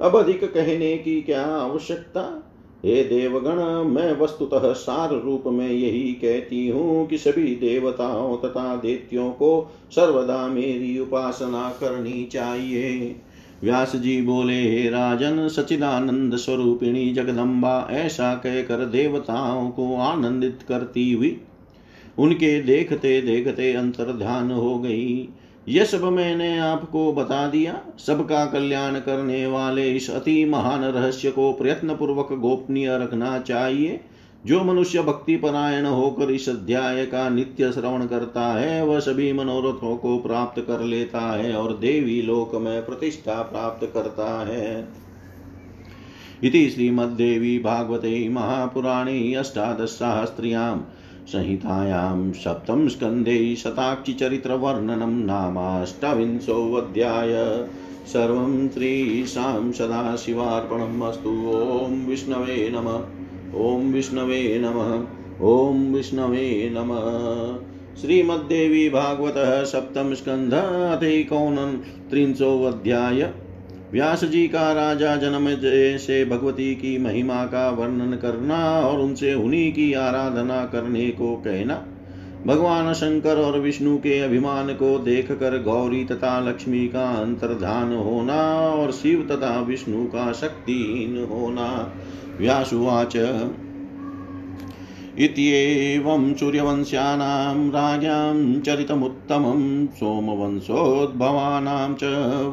अब 0.01 0.15
अधिक 0.15 0.53
कहने 0.53 0.97
की 0.97 1.21
क्या 1.21 1.45
आवश्यकता? 1.45 2.49
हे 2.85 3.03
देवगण, 3.03 3.59
मैं 3.83 4.19
वस्तुतः 4.19 4.73
सार 4.73 5.21
रूप 5.21 5.43
में 5.47 5.69
यही 5.69 6.13
कहती 6.13 6.67
हूँ 6.67 7.07
कि 7.07 7.17
सभी 7.17 7.55
देवताओं 7.55 8.37
तथा 8.37 8.75
देत्यों 8.75 9.31
को 9.31 9.71
सर्वदा 9.91 10.47
मेरी 10.47 10.99
उपासना 10.99 11.69
करनी 11.69 12.25
चाहिए। 12.25 13.15
व्यास 13.63 13.95
जी 13.95 14.21
बोले, 14.21 14.61
हे 14.61 14.89
राजन 14.89 15.47
सचिदानंद 15.47 16.35
स्वरूपिणी 16.35 17.11
जगदम्बा, 17.13 17.87
ऐसा 17.91 18.33
कहकर 18.35 18.85
देवताओं 18.85 19.69
को 19.69 19.95
आनंदित 19.95 20.59
करती 20.67 21.11
हुई 21.13 21.41
उनके 22.19 22.61
देखते 22.61 23.21
देखते 23.21 23.73
अंतर 23.73 24.11
ध्यान 24.13 24.51
हो 24.51 24.77
गई। 24.79 25.29
यह 25.67 25.85
सब 25.85 26.03
मैंने 26.03 26.57
आपको 26.59 27.11
बता 27.13 27.47
दिया। 27.47 27.79
सबका 27.99 28.45
कल्याण 28.45 28.99
करने 28.99 29.45
वाले 29.47 29.89
इस 29.91 30.09
अति 30.09 30.45
महान 30.45 30.83
रहस्य 30.83 31.31
को 31.31 31.51
प्रयत्न 31.53 31.95
पूर्वक 31.95 32.33
गोपनीय 32.33 32.97
रखना 32.97 33.39
चाहिए। 33.39 33.99
जो 34.45 34.63
मनुष्य 34.63 35.01
भक्ति 35.01 35.35
परायण 35.35 35.85
होकर 35.85 36.31
इस 36.31 36.49
अध्याय 36.49 37.05
का 37.05 37.29
नित्य 37.29 37.71
श्रवण 37.71 38.05
करता 38.05 38.41
है, 38.41 38.85
वह 38.85 38.99
सभी 38.99 39.33
मनोरथों 39.33 39.97
को 39.97 40.17
प्राप्त 40.17 40.63
कर 40.67 40.79
लेता 40.79 41.19
है 41.19 41.55
और 41.55 41.77
देवी 41.77 42.21
लोक 42.21 42.55
में 42.55 42.85
प्रतिष्ठा 42.85 43.41
प्राप्त 43.41 43.91
करता 43.93 44.45
है। 44.45 44.87
इति 46.43 46.69
श्रीमद्देवी 46.69 47.59
भागवते 47.59 48.29
महापुराणे 48.29 49.33
अष्टादशसाहस्र्याम् 49.33 50.81
संहितायां 51.27 52.31
सप्तं 52.31 52.89
स्कन्धे 52.89 53.55
शताक्षिचरित्रवर्णनं 53.55 55.25
नामाष्टाविंशोऽध्याय 55.25 57.67
सर्वं 58.07 58.69
श्रीशां 58.69 59.71
सदाशिवार्पणम् 59.71 61.03
अस्तु, 61.03 61.29
ॐ 61.29 62.05
विष्णवे 62.05 62.69
नमः। 62.69 63.22
ॐ 63.55 63.91
विष्णवे 63.93 64.59
नमः 64.59 64.91
ॐ 65.47 65.93
विष्णवे 65.93 66.69
नमः। 66.73 68.01
श्रीमद्देवी 68.01 68.89
भागवतः 68.89 69.63
सप्तम 69.63 70.13
स्कंध 70.13 70.53
अथैकोन 70.53 71.55
त्रिंशोऽध्याय। 72.09 73.21
व्यास 73.91 74.23
जी 74.23 74.47
का 74.47 74.71
राजा 74.73 75.15
जन्म 75.15 75.47
से 75.97 76.25
भगवती 76.25 76.75
की 76.75 76.97
महिमा 76.97 77.43
का 77.45 77.69
वर्णन 77.69 78.15
करना 78.15 78.79
और 78.79 78.99
उनसे 78.99 79.33
उन्हीं 79.33 79.71
की 79.73 79.93
आराधना 79.93 80.65
करने 80.65 81.09
को 81.09 81.35
कहना। 81.35 81.85
भगवान 82.47 82.93
शंकर 82.93 83.37
और 83.37 83.59
विष्णु 83.59 83.97
के 83.97 84.19
अभिमान 84.19 84.67
को 84.67 84.97
देखकर 84.99 85.61
गौरी 85.61 86.03
तथा 86.05 86.39
लक्ष्मी 86.39 86.87
का 86.87 87.09
अंतर्धान 87.11 87.93
होना 87.93 88.41
और 88.69 88.91
शिव 88.91 89.27
तथा 89.31 89.59
विष्णु 89.61 90.05
का 90.05 90.31
शक्तिहीन 90.31 91.27
होना। 91.31 91.93
व्यासुवाच। 92.39 93.17
इत्येवं 95.17 96.33
सूर्यवंश्यानां 96.33 97.69
राज्ञां 97.69 98.61
चरितमुत्तमं 98.61 99.87
सोमवंशोद्भवानां 99.87 101.93
च 101.93 102.03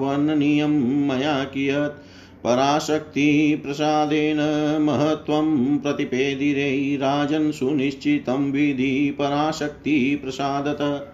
वर्णनीयं 0.00 1.08
मया 1.08 1.44
कियत्। 1.44 2.04
पराशक्तिप्रसादेन 2.44 4.38
महत्त्वं 4.82 5.78
प्रतिपेदिरे 5.78 6.96
राजन् 6.96 7.52
सुनिश्चितं 7.52 8.52
विधि 8.52 9.16
पराशक्तिप्रसादत। 9.18 11.12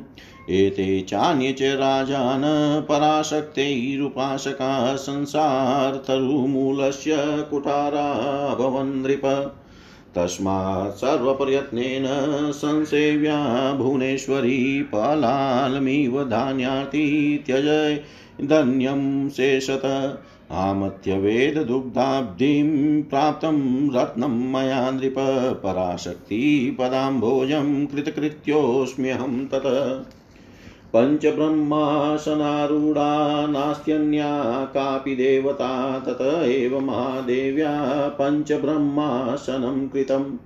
एते 0.50 1.00
चान्ये 1.00 1.52
च 1.52 1.62
राजान 1.62 2.42
पराशक्तैरुपासका 2.88 4.96
संसारतरुमूलस्य 4.96 7.46
कुठारा 7.50 8.54
भवन्नृप 8.54 9.56
तस्मात् 10.16 10.96
सर्वप्रयत्नेन 10.96 12.04
संसेव्या 12.52 13.72
भुवनेश्वरी 13.72 14.82
पलालमिव 14.82 16.24
धान्यार्ति 16.24 17.44
त्यजय 17.46 18.02
धन्यं 18.42 19.28
शेषत। 19.28 19.82
आमत्यवेददुग्धाब्धिं 20.50 23.02
प्राप्तं 23.02 23.90
रत्नं 23.94 24.52
मया 24.52 24.90
नृप 24.90 25.14
पराशक्तिपदाम्भोजं 25.62 27.86
कृतकृत्योऽस्म्यहं 27.86 29.46
तत्। 29.46 30.12
पञ्चब्रह्मासनारूढा 30.96 33.46
नास्त्यन्या 33.46 34.64
कापि 34.64 35.14
देवता 35.14 35.98
तत 35.98 36.44
एव 36.44 36.80
महादेव्या 36.80 38.16
पञ्चब्रह्मासनं 38.20 39.88
कृतम् 39.88 40.36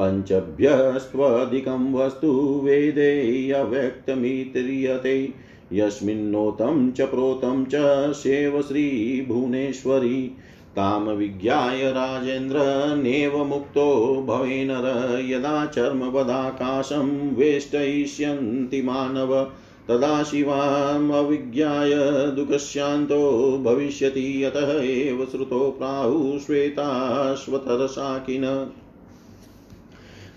पञ्चभ्यस्त्वधिकं 0.00 1.92
वस्तु 1.92 2.60
वेदे 2.64 3.50
अव्यक्तमित्रियते 3.50 5.34
यस्मिन्नोतं 5.72 6.92
च 6.92 7.00
प्रोतं 7.00 7.64
च 7.64 7.72
सेव 8.12 8.62
श्रीभुवनेश्वरी 8.62 10.36
तां 10.76 11.00
विज्ञाय 11.00 11.92
राजेन्द्र 11.92 12.56
नेव 12.96 13.44
मुक्तो 13.44 14.24
भवेनर 14.28 15.24
यदा 15.28 15.66
चर्मवदाकाशं 15.66 17.34
वेष्टयिष्यन्ति 17.34 18.82
मानव, 18.82 19.50
तदा 19.88 20.22
शिवामविज्ञाय 20.22 21.90
दुःखशान्तो 22.36 23.58
भविष्यति 23.58 24.42
अतः 24.42 24.82
एव 24.82 25.28
श्रुतो 25.30 25.70
प्राहु 25.70 26.38
श्वेताश्वतरसाकिन 26.38 28.72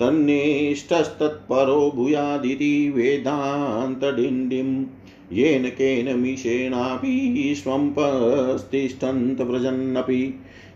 तन्निष्ठस्तत्परो 0.00 1.92
भूयादिति 1.96 2.92
वेदान्तडिण्डिं 2.96 4.95
येन 5.32 5.68
केन 5.68 6.20
मिषेणापि 6.20 7.54
स्वम्पस्तिष्ठन्तव्रजन्नपि 7.58 10.34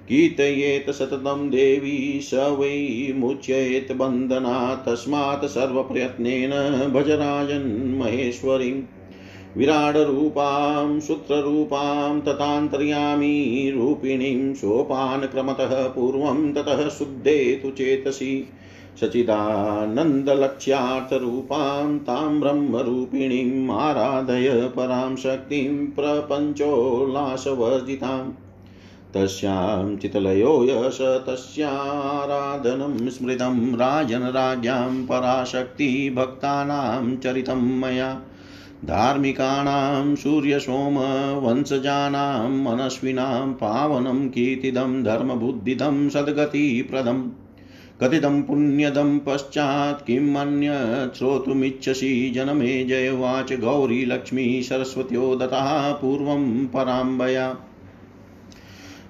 कीर्तयेत् 0.09 0.90
सततं 0.90 1.51
देवी 1.51 2.20
स 2.22 2.34
वै 2.34 3.12
मुच्येत् 3.16 3.92
बन्धना 3.92 4.84
तस्मात् 4.88 5.44
सर्वप्रयत्नेन 5.44 6.51
भजराजन्महेश्वरीम् 6.92 8.82
विराडरूपां, 9.57 11.01
सूत्ररूपां 11.01 12.20
तथान्तर्यामी 12.20 13.70
रूपिणीं 13.70 14.55
सोपानक्रमतः 14.55 15.88
पूर्वं 15.88 16.53
ततः 16.53 16.88
शुद्धे 16.88 17.61
तु 17.62 17.70
चेतसि। 17.70 18.46
सचिदानन्दलक्ष्यार्थरूपां 19.01 21.98
तां 21.98 22.40
ब्रह्मरूपिणीम् 22.40 23.70
आराधय 23.70 24.70
परां 24.76 25.16
शक्तिं 25.16 25.86
प्रपञ्चोल्लासवर्जिताम् 25.86 28.32
तस्यां 29.14 29.96
चितलयो 29.96 30.64
यश, 30.64 30.98
तस्याराधनं 31.01 33.11
स्मृतं 33.11 33.74
राजनराज्ञां 33.74 35.07
पराशक्तिभक्तानां 35.07 37.16
चरितं 37.16 37.55
मया। 37.55 38.20
धार्मिकाणां 38.84 40.14
सूर्यसोमवंशजानां 40.14 42.51
मनस्विनां 42.51 43.53
पावनं 43.53 44.28
कीर्तिदं, 44.28 45.05
धर्मबुद्धिदं, 45.05 46.09
सद्गतिप्रदम्। 46.09 47.39
कथितं 48.03 48.42
पुण्यदं 48.42 49.18
पश्चात् 49.18 50.07
किम् 50.07 50.36
अन्यत् 50.36 51.16
श्रोतुमिच्छसि 51.16 52.32
जनमे 52.34 52.84
जयवाच 52.84 53.53
गौरी 53.53 54.05
लक्ष्मी 54.05 54.62
सरस्वत्यो 54.62 55.36
दत्तः 55.36 55.92
पूर्वं 55.92 56.66
पराम्बया। 56.66 57.57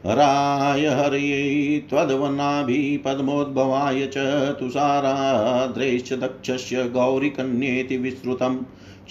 राय 0.06 0.86
हर्यै 0.86 1.82
त्वद्वनाभिपद्मोद्भवाय 1.90 4.06
च 4.06 4.14
तुषाराद्रैश्च 4.60 6.12
दक्षस्य 6.12 6.84
गौरिकन्येति 6.84 7.96
विस्तृतम् 7.96 8.58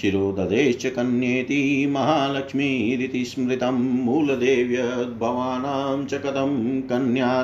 शिरोददेश्च 0.02 0.86
कन्येति 0.86 1.88
महालक्ष्मीरिति 1.92 3.26
स्मृतं, 3.26 4.06
मूलदेव्यद्भवानां 4.06 6.06
च 6.06 6.14
कथं 6.14 6.82
कन्या 6.82 7.44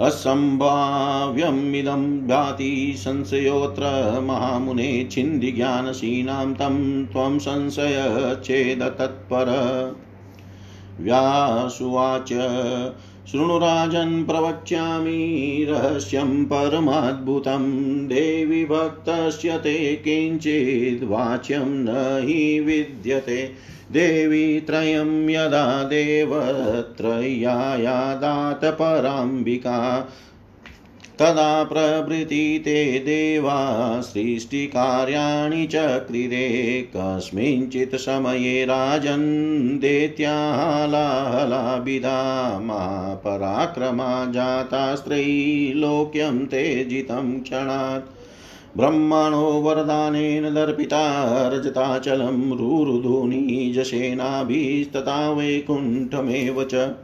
असम्भाव्यमिदं 0.00 2.28
भाति 2.28 2.94
संशयोऽत्र 2.96 4.20
महामुने 4.20 5.08
छिन्दिज्ञानशीनां 5.10 6.54
तं 6.54 7.06
त्वं 7.06 7.38
संशयच्छेदतत्पर 7.38 9.46
व्यासुवाच 11.00 12.32
शृणुराजन् 13.32 14.24
प्रवक्ष्यामि 14.24 15.66
रहस्यं 15.68 16.44
परमाद्भुतं। 16.44 18.06
देवि 18.06 18.64
भक्तस्य 18.64 19.58
ते 19.58 20.02
किञ्चिद्वाच्यं 20.04 21.60
न 21.60 22.24
हि 22.28 22.60
विद्यते। 22.60 23.52
देवी 23.92 24.56
यदा 25.34 25.82
देवत्रय्यायादात 25.82 28.64
पराम्बिका 28.64 30.08
तदा 31.18 31.64
प्रभृति 31.64 32.62
ते 32.64 32.98
देवा 32.98 34.00
सृष्टिकार्याणि 34.00 35.66
चक्रिरे, 35.66 36.88
कस्मिंश्चित् 36.96 37.94
समये 37.94 38.64
राजन् 38.64 39.78
दैत्यालालाभिधा 39.78 42.58
मा 42.58 43.14
पराक्रमा 43.14 44.32
जातास्त्रैलोक्यं 44.32 46.46
ते 46.46 46.84
जितं 46.84 47.40
क्षणात्। 47.40 48.21
ब्रह्मणो 48.76 49.62
वरदानेन 49.62 50.54
दर्पिता 50.54 51.48
रजताचलं 51.48 52.58
रुरुधुनीजसेनाभिस्तथा 52.58 55.32
वैकुण्ठमेव 55.32 56.64
च 56.64 56.94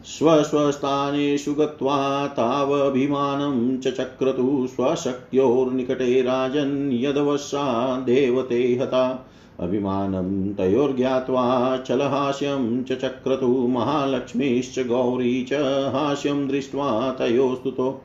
स्वस्वस्थानेषु 0.05 1.53
गत्वा 1.53 2.27
तावभिमानं 2.27 3.77
च 3.77 3.87
चक्रतु 3.87 4.67
स्वशक्त्योर्निकटे 4.75 6.21
राजन् 6.21 6.93
यदवशा 6.93 7.99
देवते 7.99 8.79
हता। 8.81 9.29
अभिमानं 9.59 10.53
तयोर्ज्ञात्वा 10.53 11.77
चलहास्यं 11.77 12.83
च 12.83 12.91
चक्रतु 12.91 13.47
महालक्ष्मीश्च 13.47 14.79
गौरी 14.79 15.43
च 15.43 15.53
हास्यं 15.95 16.47
दृष्ट्वा 16.47 17.11
तयोस्तुतो 17.11 18.01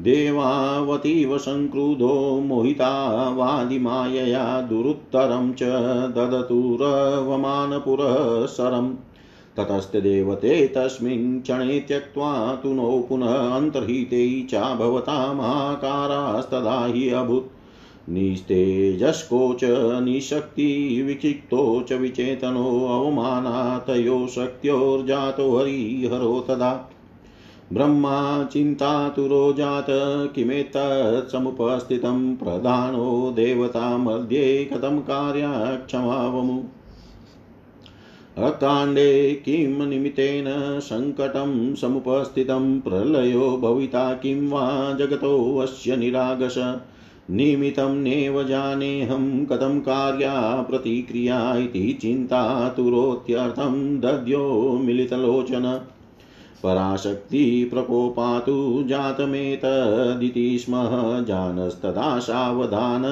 देवावतीव 0.00 1.38
संक्रुधो 1.38 2.40
मोहिता 2.40 3.30
वादिमायया 3.30 4.60
दुरुत्तरं 4.60 5.52
च 5.52 5.62
ददतुरवमानपुरःसरम् 6.16 8.94
ततस्तदेवते 9.58 10.66
तस्मिन् 10.66 11.42
क्षणे 11.42 11.80
त्यक्त्वा 11.80 12.60
तु 12.62 12.72
नो 12.72 13.06
पुनः 13.08 13.26
अन्तर्हिते 13.26 14.46
च 14.50 14.54
भवतामाकारास्तदा 14.54 16.84
हि 16.84 17.10
अभूत्। 17.10 17.62
निस्तेजस्को 18.08 19.54
च 19.54 19.60
निशक्तिविक्षिप्तो 20.02 21.84
च 21.88 21.92
विचेतनो 21.92 22.86
अवमानातयो 22.86 24.26
शक्त्योर्जातो 24.26 25.58
हरिहरो 25.58 26.44
तदा। 26.48 26.90
ब्रह्मा 27.72 28.44
चिन्तातुरो 28.44 29.52
जात 29.52 29.86
किमेतत् 30.34 32.44
प्रधानो 32.44 33.32
देवता 33.36 33.96
मध्ये 33.96 34.64
कथं 34.64 35.00
कार्याक्षमावमु। 35.00 36.62
अकाण्डे 38.38 39.42
किं 39.44 39.86
निमित्तेन 39.86 40.80
सङ्कटं 40.80 41.74
समुपस्थितं 41.74 42.80
प्रलयो 42.80 43.56
भविता 43.56 44.14
किं 44.14 44.48
वा 44.48 44.92
जगतोऽस्य 44.92 45.96
निरागस। 45.96 46.84
निमित्तं 47.30 47.96
नेव 47.96 48.44
जानेऽहं 48.44 49.44
कथं 49.44 49.80
कार्या 49.80 50.66
प्रतिक्रिया 50.70 51.56
इति 51.56 51.98
चिन्तातुरोत्यर्थं 52.02 54.00
दद्यो 54.00 54.80
मिलितलोचन। 54.84 55.80
पराशक्तिप्रकोपातु 56.62 58.84
जातमेतदिति 58.86 60.58
स्म 60.58 60.72
जानस्तदा 61.24 62.18
सावधान 62.18 63.02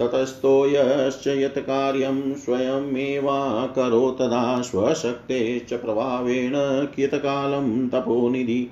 ततस्तो 0.00 0.66
यश्च 0.66 1.26
यत् 1.26 1.58
कार्यं 1.58 2.34
स्वयमेवाकरो 2.34 4.10
तदा 4.10 4.62
स्वशक्तेश्च 4.62 5.72
प्रभावेण 5.72 6.86
कियत्कालं 6.86 7.88
तपोनिधि। 7.88 8.70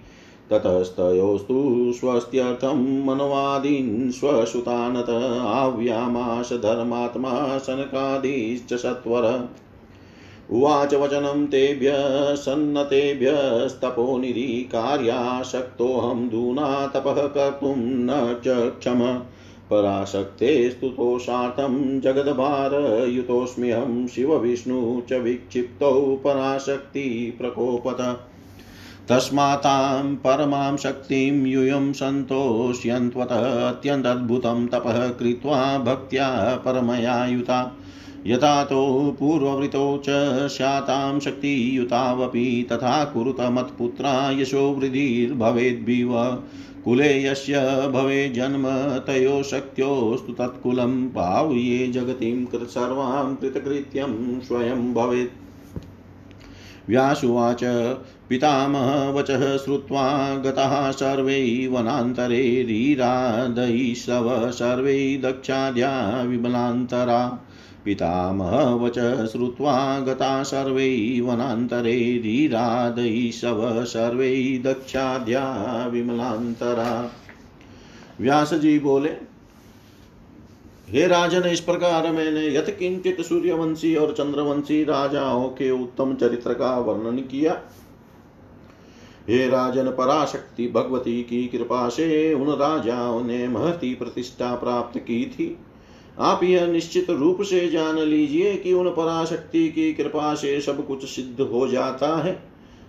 ततस्तयोस्तु 0.51 1.93
स्वस्त्यर्थं 1.95 3.07
मनवादीन् 3.07 4.11
स्वसुतानत 4.11 5.43
आव्यामाश 5.47 6.53
धर्मात्मा 6.53 7.59
शनकादिश्च 7.59 8.75
सत्वर। 8.75 9.49
उवाच 10.51 10.95
वचनं 10.95 11.47
तेभ्यः 11.47 12.35
सन्नतेभ्यस्तपोनिधि, 12.35 14.69
कार्याशक्तोऽहं 14.73 16.29
दूना 16.29 16.87
तपः 16.87 17.13
कर्तुं 17.13 17.77
न 17.77 18.41
च 18.45 18.73
क्षम। 18.79 19.21
पराशक्ते 19.73 20.71
स्तुतोषार्थं 20.71 22.01
जगद्भारयुतोऽस्म्यहं 22.01 24.07
शिवविष्णु 24.07 25.03
च 25.11 25.13
विक्षिप्तौ 25.13 26.21
पराशक्तिप्रकोपत। 26.25 28.21
तस्मातां 29.09 30.17
परमां 30.17 30.77
शक्तिं 30.77 31.47
यूयं 31.47 31.93
सन्तोष्यन्त्वतः 31.93 33.69
अत्यन्तद्भुतं 33.69 34.67
तपः 34.67 35.09
कृत्वा 35.09 35.79
भक्त्या 35.79 36.63
परमया 36.65 37.27
युता 37.27 37.77
यथा 38.27 38.65
तो 38.65 39.17
पूर्ववृतौ 39.21 39.99
च 39.99 40.05
स्यातां 40.49 41.21
शक्तियुतावपि 41.21 42.67
तथा 42.73 43.05
कुरुत 43.05 43.37
मत्पुत्रा 43.53 44.31
यशो 44.31 44.73
वृद्धिर्भवेद्भिव। 44.73 46.43
कुले 46.85 47.25
यस्य 47.25 47.61
भवे 47.93 48.29
जन्म 48.29 48.65
तयो 49.07 49.43
शक्त्योस्तु 49.43 50.33
तत्कुलं 50.33 51.09
पावये 51.09 51.87
जगतिं 51.87 52.45
कृत 52.47 52.69
सर्वां 52.69 53.35
कृतकृत्यं 53.35 54.41
स्वयं 54.41 54.95
भवेत्। 54.95 55.31
व्यासुवाच 56.89 57.65
पितामहवचः 58.29 59.57
श्रुत्वा 59.57 60.35
गतः 60.37 60.91
सर्वै 60.91 61.69
वनान्तरे 61.73 62.63
रीरादयिष्रव 62.63 64.51
सर्वै 64.51 65.21
दक्षाद्या 65.23 66.23
विमलान्तरा। 66.23 67.49
पितामहवच 67.85 68.99
श्रुत्वा 69.29 70.01
गता 70.01 70.43
सर्वै 70.43 71.21
वनान्तरे 71.21 72.19
रीरादयिषव 72.19 73.85
सर्वै 73.85 74.63
दक्षाद्या 74.65 75.45
विमलान्तरा। 75.87 77.11
व्यास 78.21 78.55
जी 78.55 78.79
बोले, 78.79 79.11
हे 80.89 81.07
राजन, 81.07 81.43
इस 81.43 81.61
प्रकार 81.61 82.13
मैंने 82.13 82.47
यथ 82.49 82.79
किंचित 82.79 83.21
सूर्यवंशी 83.21 83.95
और 83.97 84.13
चंद्रवंशी 84.13 84.85
राजाओं 84.85 85.49
के 85.49 85.71
उत्तम 85.71 86.15
चरित्र 86.15 86.55
का 86.55 86.79
वर्णन 86.79 87.19
किया। 87.19 87.61
हे 89.29 89.49
राजन, 89.49 89.87
पराशक्ति 89.89 90.69
भगवती 90.69 91.23
की 91.23 91.47
कृपा 91.47 91.89
से 91.89 92.35
उन 92.35 92.49
राजाओं 92.49 93.25
ने 93.25 93.49
महती 93.49 93.95
प्रतिष्ठा 93.95 94.55
प्राप्त 94.55 94.99
की 94.99 95.25
थी। 95.27 95.57
आप 96.19 96.45
यह 96.45 96.67
निश्चित 96.67 97.11
रूप 97.11 97.43
से 97.43 97.69
जान 97.69 97.99
लीजिए 97.99 98.57
कि 98.57 98.73
उन 98.73 98.89
पराशक्ति 98.89 99.69
की 99.69 99.93
कृपा 99.93 100.35
से 100.35 100.61
सब 100.61 100.87
कुछ 100.87 101.05
सिद्ध 101.05 101.41
हो 101.41 101.69
जाता 101.69 102.23
है। 102.23 102.43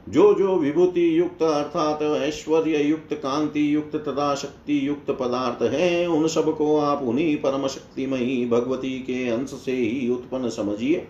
जो 0.09 0.33
जो 0.33 0.55
विभूति 0.55 1.19
युक्त 1.19 1.43
अर्थात 1.43 2.01
ऐश्वर्य 2.01 2.83
युक्त, 2.83 3.13
कांति 3.13 3.75
युक्त 3.75 3.95
तथा 3.95 4.35
शक्ति 4.35 4.87
युक्त 4.87 5.11
पदार्थ 5.11 5.73
है, 5.73 6.07
उन 6.07 6.27
सबको 6.27 6.77
आप 6.77 7.03
उन्हीं 7.03 7.37
परम 7.37 7.67
शक्तिमयी 7.67 8.49
भगवती 8.49 8.99
के 8.99 9.29
अंश 9.29 9.49
से 9.49 9.71
ही 9.71 10.09
उत्पन्न 10.09 10.49
समझिए। 10.49 11.07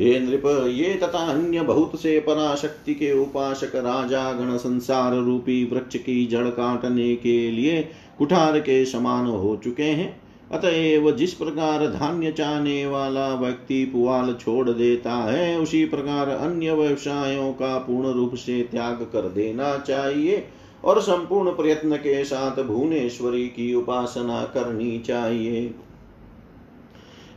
हे 0.00 0.20
नृप, 0.20 0.42
ये 0.72 0.94
तथा 0.94 1.18
अन्य 1.18 1.60
बहुत 1.60 2.00
से 2.02 2.20
पराशक्ति 2.20 2.94
के 2.94 3.22
उपासक 3.22 3.76
राजा, 3.76 4.32
गण 4.32 4.56
संसार 4.56 5.16
रूपी 5.16 5.64
वृक्ष 5.64 5.96
की 5.96 6.26
जड़ 6.26 6.48
काटने 6.48 7.16
के 7.16 7.50
लिए 7.50 7.88
कुठार 8.18 8.60
के 8.60 8.84
समान 8.84 9.26
हो 9.26 9.60
चुके 9.64 9.82
हैं। 9.82 10.29
अतएव 10.50 11.10
जिस 11.10 11.32
प्रकार 11.34 11.86
धान्य 11.86 12.30
चाहने 12.32 12.86
वाला 12.86 13.28
व्यक्ति 13.34 13.84
पुआल 13.84 14.32
छोड़ 14.34 14.70
देता 14.70 15.12
है, 15.12 15.58
उसी 15.58 15.84
प्रकार 15.84 16.28
अन्य 16.28 16.72
व्यवसायों 16.72 17.52
का 17.52 17.78
पूर्ण 17.78 18.12
रूप 18.12 18.34
से 18.34 18.60
त्याग 18.62 19.02
कर 19.12 19.28
देना 19.28 19.76
चाहिए 19.78 20.44
और 20.84 21.00
संपूर्ण 21.00 21.50
प्रयत्न 21.50 21.96
के 21.96 22.24
साथ 22.24 22.62
भुवनेश्वरी 22.62 23.46
की 23.46 23.74
उपासना 23.74 24.42
करनी 24.44 24.98
चाहिए। 24.98 25.60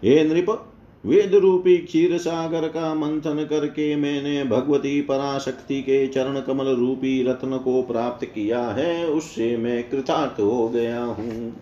हे 0.04 0.24
नृप 0.24 0.70
वेद 1.04 1.36
रूपी 1.36 1.78
क्षीर 1.78 2.18
सागर 2.18 2.68
का 2.68 2.94
मंथन 2.96 3.44
करके 3.50 3.96
मैंने 3.96 4.44
भगवती 4.44 5.02
पराशक्ति 5.02 5.82
के 5.82 6.08
चरण 6.08 6.40
कमल 6.42 6.68
रूपी 6.68 7.24
रत्न 7.24 7.58
को 7.58 7.82
प्राप्त 7.82 8.26
किया 8.26 8.62
है, 8.68 9.06
उससे 9.06 9.56
मैं 9.58 9.84
कृतार्थ 9.90 10.40
हो 10.40 10.68
गया 10.70 11.04
हूँ। 11.04 11.54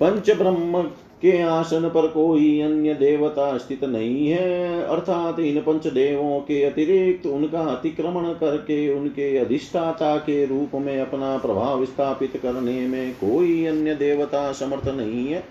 पंच 0.00 0.30
ब्रह्म 0.30 0.82
के 1.22 1.40
आसन 1.42 1.88
पर 1.88 2.06
कोई 2.06 2.60
अन्य 2.60 2.94
देवता 2.94 3.56
स्थित 3.58 3.84
नहीं 3.84 4.28
है, 4.28 4.82
अर्थात 4.82 5.38
इन 5.40 5.60
पंच 5.60 5.86
देवों 5.86 6.38
के 6.40 6.62
अतिरिक्त 6.64 7.26
उनका 7.26 7.60
अतिक्रमण 7.60 8.32
करके 8.34 8.94
उनके 8.94 9.36
अधिष्ठाता 9.38 10.16
के 10.16 10.44
रूप 10.46 10.74
में 10.74 11.00
अपना 11.00 11.36
प्रभाव 11.38 11.84
स्थापित 11.84 12.36
करने 12.36 12.86
में 12.86 13.12
कोई 13.14 13.64
अन्य 13.66 13.94
देवता 13.94 14.52
समर्थ 14.52 14.88
नहीं 14.88 15.26
है। 15.26 15.42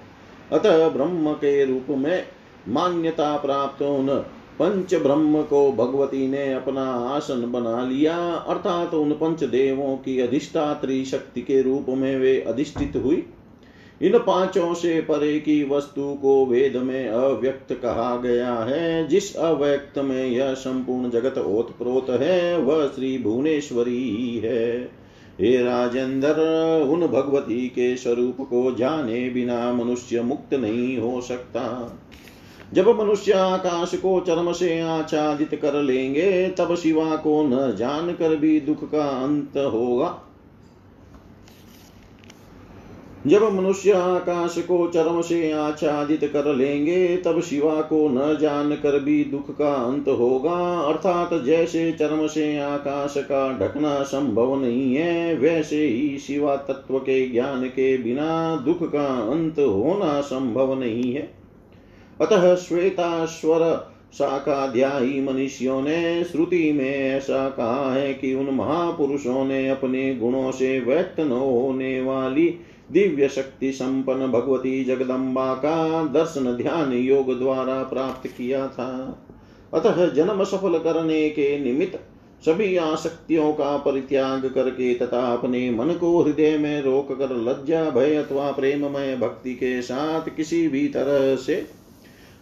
अतः 0.52 0.88
ब्रह्म 0.90 1.34
के 1.34 1.64
रूप 1.66 1.98
में 1.98 2.24
मान्यता 2.68 3.36
प्राप्त 3.38 3.82
उन 3.82 4.08
पंच 4.60 4.96
ब्रह्म 4.96 5.42
को 5.44 5.72
भगवती 5.72 6.28
ने 6.28 6.52
अपना 6.54 6.84
आसन 7.08 7.52
बना 7.52 7.82
लिया, 7.84 8.18
अर्थात 8.48 8.94
उन 8.94 9.12
पंच 9.12 9.44
देवों 9.44 9.96
की 9.98 10.20
अधिष्ठात्री 10.20 11.04
शक्ति 11.06 11.42
के 11.42 11.62
रूप 11.62 11.86
में 11.90 12.16
वे 12.18 12.40
अधिष्ठित 12.42 12.96
हुई। 12.96 13.26
इन 14.02 14.20
पाँचों 14.20 14.74
से 14.74 15.02
परे 15.02 15.40
की 15.40 15.64
वस्तु 15.64 16.20
को 16.22 16.46
वेद 16.46 16.76
में 16.76 17.10
अव्यक्त 17.10 17.74
कहा 17.74 18.18
गया 18.18 18.54
है। 18.54 19.08
जिस 19.08 19.36
अव्यक्त 19.36 20.00
में 20.00 20.28
यह 20.28 20.54
संपूर्ण 20.54 21.10
जगत 21.10 21.38
ओतप्रोत 21.38 22.10
है, 22.10 22.58
वह 22.58 22.88
श्री 22.88 23.18
भुवनेश्वरी 23.18 24.38
है 24.38 24.92
हे। 25.42 25.64
राजेंद्र, 25.64 26.40
उन 26.90 27.08
भगवती 27.08 27.68
के 27.68 27.98
स्वरूप 27.98 28.38
को 28.42 28.76
जाने 28.76 29.30
बिना 29.30 29.74
मनुष्य 29.74 30.22
मुक्त 30.22 30.54
नहीं 30.54 30.98
हो 30.98 31.22
सकता। 31.22 31.96
जब 32.74 33.02
मनुष्य 33.02 33.32
आकाश 33.32 33.96
को 33.96 34.20
चरम 34.20 34.52
से 34.52 34.82
आच्छादित 34.82 35.56
कर 35.62 35.74
लेंगे, 35.74 36.50
तब 36.50 36.76
शिवा 36.76 37.16
को 37.16 37.44
न 37.44 37.76
जान 37.76 38.12
कर 38.12 38.36
भी 38.36 38.60
दुख 38.60 38.92
का 38.92 39.04
अंत 39.04 39.58
होगा। 39.58 40.27
जब 43.28 43.44
मनुष्य 43.54 43.92
आकाश 43.92 44.56
को 44.58 44.88
चरम 44.88 45.22
से 45.22 45.52
आच्छादित 45.52 46.24
कर 46.24 46.56
लेंगे, 46.56 47.18
तब 47.18 47.42
शिवा 47.42 47.82
को 47.82 48.08
न 48.10 48.38
जान 48.42 48.72
कर 48.72 49.00
भी 49.00 49.24
दुख 49.24 49.58
का 49.58 49.74
अंत 49.74 50.08
होगा। 50.08 50.80
अर्थात 50.80 51.44
जैसे 51.44 51.92
चरम 51.92 52.28
से 52.28 52.60
आकाश 52.60 53.14
का 53.18 53.58
ढकना 53.60 54.04
संभव 54.04 54.62
नहीं 54.62 54.96
है, 54.96 55.36
वैसे 55.36 55.88
ही 55.88 56.18
शिवा 56.18 56.56
तत्व 56.56 57.00
के 57.00 57.30
ज्ञान 57.30 57.66
के 57.68 57.98
बिना 57.98 58.56
दुख 58.56 58.92
का 58.92 59.06
अंत 59.32 59.60
होना 59.60 60.22
संभव 60.22 60.80
नहीं 60.80 61.14
है। 61.14 61.34
अतः 62.22 62.56
श्वेताश्वर 62.56 63.94
शाखाध्यायी 64.14 65.22
मनुष्यों 65.22 65.82
ने 65.82 66.24
श्रुति 66.24 66.72
में 66.72 66.96
ऐसा 66.96 67.50
कहा 67.50 67.94
है 67.94 68.14
कि 68.14 68.34
उन 68.34 68.56
महापुरुषों 68.56 69.46
ने 69.46 69.70
अपने 69.70 70.16
गुणों 70.16 70.52
से 70.52 70.80
व्यक्त 70.80 71.20
न 71.20 71.32
होने 71.32 72.02
वाली 72.02 72.60
दिव्य 72.92 73.28
शक्ति 73.28 73.72
संपन्न 73.72 74.28
भगवती 74.28 74.84
जगदम्बा 74.84 75.54
का 75.56 76.04
दर्शन 76.04 76.52
ध्यान 76.54 76.94
योग 76.94 77.38
द्वारा 77.40 77.82
प्राप्त 77.84 78.28
किया 78.28 78.68
था। 78.68 79.24
अतः 79.74 80.06
जन्म 80.08 80.44
सफल 80.44 80.78
करने 80.80 81.30
के 81.30 81.58
निमित्त 81.60 82.00
सभी 82.46 82.76
आसक्तियों 82.78 83.52
का 83.54 83.76
परित्याग 83.78 84.46
करके 84.46 84.94
तथा 84.96 85.22
अपने 85.34 85.70
मन 85.72 85.94
को 85.94 86.22
हृदय 86.24 86.58
में 86.58 86.82
रोक 86.82 87.12
कर 87.12 87.36
लज्जा, 87.36 87.84
भय 87.90 88.16
अथवा 88.16 88.52
प्रेममय 88.52 89.16
भक्ति 89.16 89.54
के 89.54 89.82
साथ 89.82 90.36
किसी 90.36 90.68
भी 90.68 90.88
तरह 90.88 91.36
से 91.36 91.66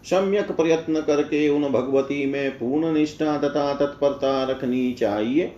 सम्यक 0.05 0.51
प्रयत्न 0.51 1.01
करके 1.01 1.47
उन 1.49 1.63
भगवती 1.63 2.25
में 2.25 2.51
पूर्ण 2.51 2.93
निष्ठा 2.93 3.37
तथा 3.37 3.73
तत्परता 3.73 4.43
रखनी 4.43 4.91
चाहिए, 4.93 5.51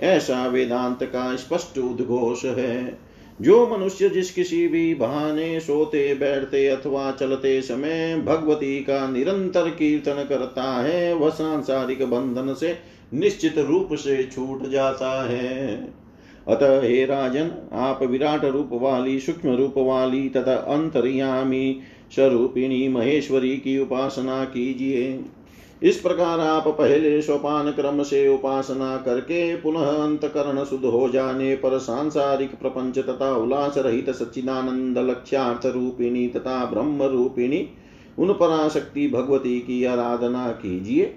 ऐसा 0.00 0.46
वेदांत 0.46 1.02
का 1.02 1.34
स्पष्ट 1.36 1.78
उद्घोष 1.78 2.44
है। 2.44 2.98
जो 3.40 3.66
मनुष्य 3.66 4.08
जिस 4.08 4.30
किसी 4.30 4.68
भी 4.68 4.94
बहाने 4.94 5.60
सोते, 5.60 6.14
बैठते 6.14 6.68
अथवा 6.68 7.12
चलते 7.12 7.62
समय 7.62 8.22
भगवती 8.26 8.80
का 8.80 9.10
निरंतर 9.10 9.70
कीर्तन 9.70 10.26
करता 10.28 10.62
है, 10.62 11.14
वह 11.14 11.30
सांसारिक 11.30 12.04
बंधन 12.04 12.54
से 12.54 12.78
निश्चित 13.14 13.58
रूप 13.58 13.88
से 13.92 14.24
छूट 14.24 14.68
जाता 14.68 15.28
है। 15.28 15.76
अतः 16.48 16.82
हे 16.82 17.04
राजन, 17.04 17.50
आप 17.72 18.02
विराट 18.02 18.44
रूप 18.44 18.70
वाली, 18.72 19.20
सूक्ष्म 19.20 19.56
रूप 19.56 19.74
वाली, 19.76 20.28
तथा 20.28 20.54
अंतर्यामी 20.54 21.80
स्वरूपिणी 22.14 22.88
महेश्वरी 22.88 23.56
की 23.56 23.78
उपासना 23.78 24.44
कीजिए। 24.44 25.20
इस 25.84 25.96
प्रकार 25.96 26.40
आप 26.40 26.68
पहले 26.68 27.22
सोपान 27.22 27.70
क्रम 27.70 28.02
से 28.02 28.28
उपासना 28.28 28.96
करके 28.96 29.56
पुनः 29.56 29.80
अंतकरण 29.80 30.64
शुद्ध 30.64 30.84
हो 30.84 31.08
जाने 31.08 31.56
पर 31.56 31.78
सांसारिक 31.78 32.54
प्रपंच 32.58 32.98
तथा 32.98 33.36
उल्लास 33.36 33.78
रहित 33.78 34.10
सच्चिदानंद 34.10 34.98
लक्ष्यार्थ 34.98 35.66
रूपिणी 35.66 36.28
तथा 36.28 36.64
ब्रह्म 36.64 37.02
रूपिणी 37.02 37.68
उन 38.18 38.32
पराशक्ति 38.32 39.08
भगवती 39.08 39.60
की 39.60 39.84
आराधना 39.84 40.48
कीजिए। 40.48 41.14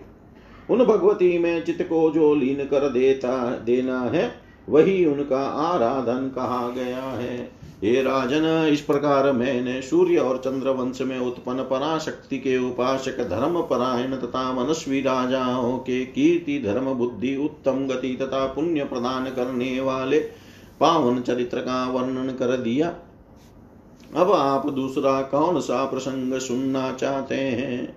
उन 0.70 0.84
भगवती 0.86 1.38
में 1.38 1.65
चित्त 1.65 1.82
को 1.82 2.09
जो 2.09 2.36
लीन 2.36 2.57
कर 2.57 2.89
देता, 2.89 3.49
देना 3.49 4.01
है, 4.01 4.32
वही 4.70 5.05
उनका 5.05 5.43
आराधन 5.43 6.32
कहा 6.36 6.70
गया 6.70 7.03
है। 7.03 7.57
हे 7.84 8.01
राजन, 8.01 8.69
इस 8.73 8.82
प्रकार 8.82 9.32
मैंने 9.32 9.82
सूर्य 9.82 10.17
और 10.17 10.38
चंद्र 10.38 10.69
वंश 10.69 11.01
में 11.01 11.19
उत्पन्न 11.19 11.63
पराशक्ति 11.63 12.38
के 12.38 12.57
उपासक 12.57 13.17
धर्म 13.30 13.61
परायण 13.61 14.15
तथा 14.15 14.53
मनस्वी 14.53 15.01
राजाओं 15.01 15.78
के 15.78 16.05
कीर्ति, 16.05 16.59
धर्म, 16.59 16.86
बुद्धि, 16.86 17.36
उत्तम 17.36 17.88
गति 17.88 18.17
तथा 18.21 18.45
पुण्य 18.45 18.84
प्रदान 18.84 19.25
करने 19.25 19.80
वाले 19.80 20.19
पावन 20.80 21.21
चरित्र 21.21 21.59
का 21.59 21.89
वर्णन 21.91 22.30
कर 22.30 22.57
दिया। 22.57 22.95
अब 24.15 24.32
आप 24.32 24.69
दूसरा 24.69 25.21
कौन 25.21 25.59
सा 25.59 25.86
प्रसंग 25.86 26.34
सुनना 26.34 26.91
चाहते 26.91 27.36
हैं? 27.36 27.96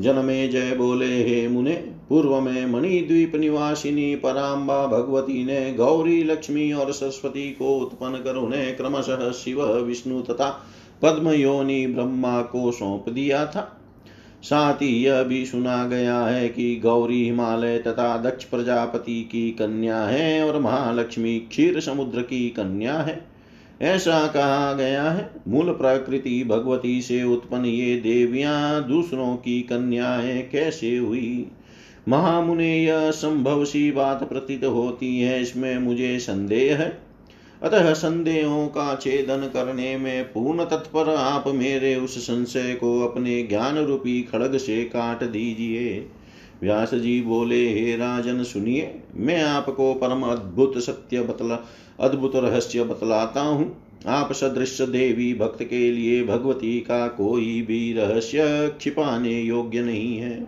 जनमे 0.00 0.48
जय 0.48 0.74
बोले 0.74 1.24
हे 1.24 1.48
मुने। 1.48 1.72
पूर्व 2.08 2.40
में 2.40 2.66
मणिद्वीप 2.66 3.34
निवासिनी 3.34 4.16
पराम्बा 4.16 4.86
भगवती 4.86 5.44
ने 5.44 5.74
गौरी 5.74 6.22
लक्ष्मी 6.24 6.72
और 6.72 6.92
सरस्वती 6.92 7.50
को 7.50 7.76
उत्पन्न 7.78 8.16
कर 8.16 8.36
उन्हें 8.36 8.76
क्रमशः 8.76 9.30
शिव, 9.30 9.64
विष्णु 9.64 10.22
तथा 10.22 10.50
पद्म 11.02 11.30
योनि 11.30 11.86
ब्रह्मा 11.86 12.42
को 12.42 12.72
सौंप 12.72 13.08
दिया 13.08 13.46
था। 13.46 13.80
साथ 14.42 14.74
ही 14.74 15.04
यह 15.04 15.22
भी 15.22 15.44
सुना 15.46 15.84
गया 15.84 16.20
है 16.20 16.48
कि 16.48 16.76
गौरी 16.76 17.24
हिमालय 17.24 17.78
तथा 17.78 18.16
दक्ष 18.16 18.44
प्रजापति 18.44 19.28
की 19.32 19.50
कन्या 19.50 20.00
है 20.00 20.50
और 20.50 20.60
महालक्ष्मी 20.60 21.38
क्षीर 21.38 21.80
समुद्र 21.80 22.22
की 22.22 22.48
कन्या 22.50 22.98
है। 22.98 23.33
ऐसा 23.82 24.26
कहा 24.26 24.72
गया 24.72 25.10
है। 25.10 25.30
मूल 25.48 25.72
प्रकृति 25.72 26.44
भगवती 26.44 27.02
से 27.02 27.22
उत्पन्न 27.22 27.64
ये 27.64 27.96
देवियाँ, 27.96 28.88
दूसरों 28.88 29.36
की 29.36 29.60
कन्याएँ 29.60 30.42
कैसे 30.42 30.96
हुई? 30.96 31.50
महामुने 32.08 32.84
यह 32.84 33.10
संभव 33.10 33.64
सी 33.64 33.90
बात 33.90 34.28
प्रतीत 34.28 34.64
होती 34.64 35.20
है, 35.20 35.42
इसमें 35.42 35.78
मुझे 35.78 36.18
संदेह 36.18 36.76
है। 36.76 36.98
अतः 37.62 37.92
संदेहों 37.92 38.66
का 38.66 38.96
छेदन 38.96 39.50
करने 39.54 39.96
में 39.96 40.24
पूर्ण 40.24 40.64
तत्पर 40.64 41.14
आप 41.14 41.44
मेरे 41.46 41.96
उस 41.96 42.18
संशय 42.18 42.74
को 42.74 43.00
अपने 43.00 43.42
ज्ञान 43.42 43.78
रूपी 43.78 44.22
खड़ग 44.22 44.56
से 44.56 44.84
काट 44.84 45.24
दीजिए। 45.24 46.06
व्यास 46.62 46.94
जी 46.94 47.20
बोले, 47.20 47.68
हे 47.68 47.96
राजन, 47.96 48.42
सुनिए, 48.42 48.94
मैं 49.16 49.42
आपको 49.42 49.94
परम 49.94 50.22
अद्भुत 50.22 50.78
सत्य 50.78 51.20
बतला, 51.20 51.58
अद्भुत 52.00 52.36
रहस्य 52.36 52.84
बतलाता 52.84 53.40
हूँ। 53.40 53.76
आप 54.06 54.32
सदृश 54.32 54.80
देवी 54.80 55.34
भक्त 55.34 55.62
के 55.62 55.90
लिए 55.90 56.24
भगवती 56.24 56.80
का 56.80 57.08
कोई 57.08 57.62
भी 57.62 57.92
रहस्य 57.92 58.74
छिपाने 58.80 59.40
योग्य 59.40 59.80
नहीं 59.80 60.16
है। 60.16 60.46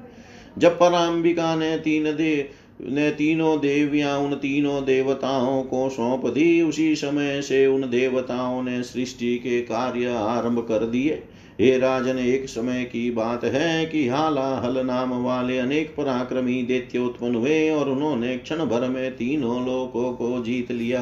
जब 0.58 0.78
पराम्बिका 0.78 1.56
ने 1.56 1.76
तीन 1.78 2.04
दे, 2.04 2.50
ने 2.82 3.10
तीनों 3.10 3.60
देवियाँ, 3.60 4.18
उन 4.18 4.34
तीनों 4.34 4.84
देवताओं 4.84 5.62
को 5.62 5.88
सौंप 5.88 6.26
दी, 6.26 6.62
उसी 6.62 6.96
समय 6.96 7.42
से 7.42 7.66
उन 7.66 7.82
देवताओं 7.82 8.62
ने 8.62 8.82
सृष्टि 8.82 9.38
के 9.38 9.60
कार्य 9.60 10.06
आरंभ 10.06 10.58
कर 10.58 10.86
दिए। 10.86 11.22
हे 11.60 11.76
राजन, 11.78 12.18
एक 12.18 12.48
समय 12.48 12.84
की 12.84 13.10
बात 13.10 13.44
है 13.44 13.84
कि 13.86 14.08
हाला 14.08 14.48
हल 14.56 14.78
नाम 14.86 15.12
वाले 15.24 15.58
अनेक 15.58 15.94
पराक्रमी 15.96 16.62
दैत्य 16.62 16.98
उत्पन्न 16.98 17.34
हुए 17.34 17.70
और 17.70 17.88
उन्होंने 17.88 18.36
क्षण 18.38 18.64
भर 18.64 18.88
में 18.88 19.16
तीनों 19.16 19.64
लोकों 19.66 20.12
को 20.12 20.42
जीत 20.42 20.72
लिया। 20.72 21.00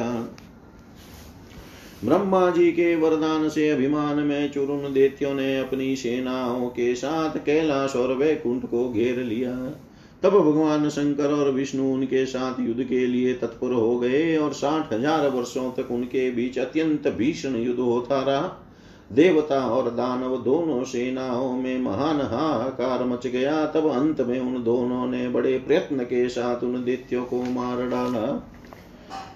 ब्रह्मा 2.05 2.49
जी 2.49 2.71
के 2.71 2.95
वरदान 2.95 3.49
से 3.49 3.69
अभिमान 3.69 4.19
में 4.19 4.51
चुरुन 4.51 4.93
दैत्यों 4.93 5.33
ने 5.33 5.59
अपनी 5.59 5.95
सेनाओं 5.95 6.67
के 6.69 6.95
साथ 6.95 7.37
कैलाश 7.37 7.95
और 7.95 8.13
वैकुंठ 8.13 8.65
को 8.65 8.89
घेर 8.89 9.19
लिया। 9.19 9.55
तब 10.23 10.29
भगवान 10.29 10.89
शंकर 10.89 11.31
और 11.31 11.51
विष्णु 11.51 11.93
उनके 11.93 12.25
साथ 12.25 12.59
युद्ध 12.59 12.83
के 12.83 13.05
लिए 13.07 13.33
तत्पर 13.33 13.73
हो 13.73 13.97
गए 13.99 14.37
और 14.37 14.53
साठ 14.53 14.93
हज़ार 14.93 15.29
वर्षों 15.29 15.71
तक 15.71 15.91
उनके 15.91 16.29
बीच 16.31 16.59
अत्यंत 16.59 17.07
भीषण 17.07 17.55
युद्ध 17.55 17.79
होता 17.79 18.21
रहा 18.21 18.61
देवता 19.11 19.59
और 19.67 19.89
दानव 19.89 20.37
दोनों 20.37 20.83
सेनाओं 20.83 21.55
में 21.57 21.79
महान 21.79 22.21
हाहाकार 22.21 23.03
मच 23.03 23.27
गया। 23.27 23.65
तब 23.65 23.89
अंत 23.89 24.21
में 24.21 24.39
उन 24.39 24.63
दोनों 24.63 25.07
ने 25.07 25.27
बड़े 25.29 25.57
प्रयत्न 25.57 26.03
के 26.03 26.27
साथ 26.29 26.63
उन 26.63 26.83
दैत्यों 26.83 27.23
को 27.25 27.41
मार 27.41 27.89
डाला। 27.89 28.51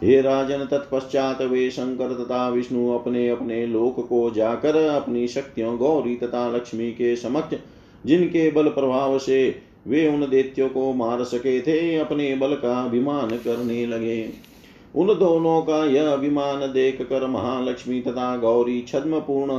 हे 0.04 0.22
राजन, 0.22 0.66
तत्पश्चात 0.66 1.42
वे 1.42 1.70
शंकर 1.70 2.14
तथा 2.14 2.50
विष्णु 2.50 2.90
अपने 2.90 3.30
अपने 3.30 3.66
लोक 3.68 4.08
को 4.10 4.30
जाकर 4.32 4.76
अपनी 4.76 5.28
शक्तियों, 5.28 5.78
गौरी 5.78 6.16
तथा 6.16 6.48
लक्ष्मी 6.50 6.92
के 6.92 7.16
समक्ष, 7.16 7.58
जिनके 8.06 8.52
बल 8.52 8.68
प्रभाव 8.68 9.18
से 9.20 9.62
वे 9.88 10.08
उन 10.08 10.30
दैत्यों 10.30 10.70
को 10.70 10.94
मार 10.94 11.24
सके 11.24 11.62
थे, 11.62 11.98
अपने 11.98 12.36
बल 12.36 12.54
का 12.56 12.84
अभिमान 12.84 13.30
करने 13.30 13.86
लगे। 13.86 14.49
उन 15.00 15.08
दोनों 15.08 15.62
का 15.62 15.84
यह 15.86 16.12
अभिमान 16.12 16.62
देख 16.74 17.02
कर 17.02 17.28
महालक्ष्मी 17.28 18.00
तथा 18.02 18.36
गौरी 18.38 18.82
छद्म 18.82 19.20
पूर्ण 19.20 19.52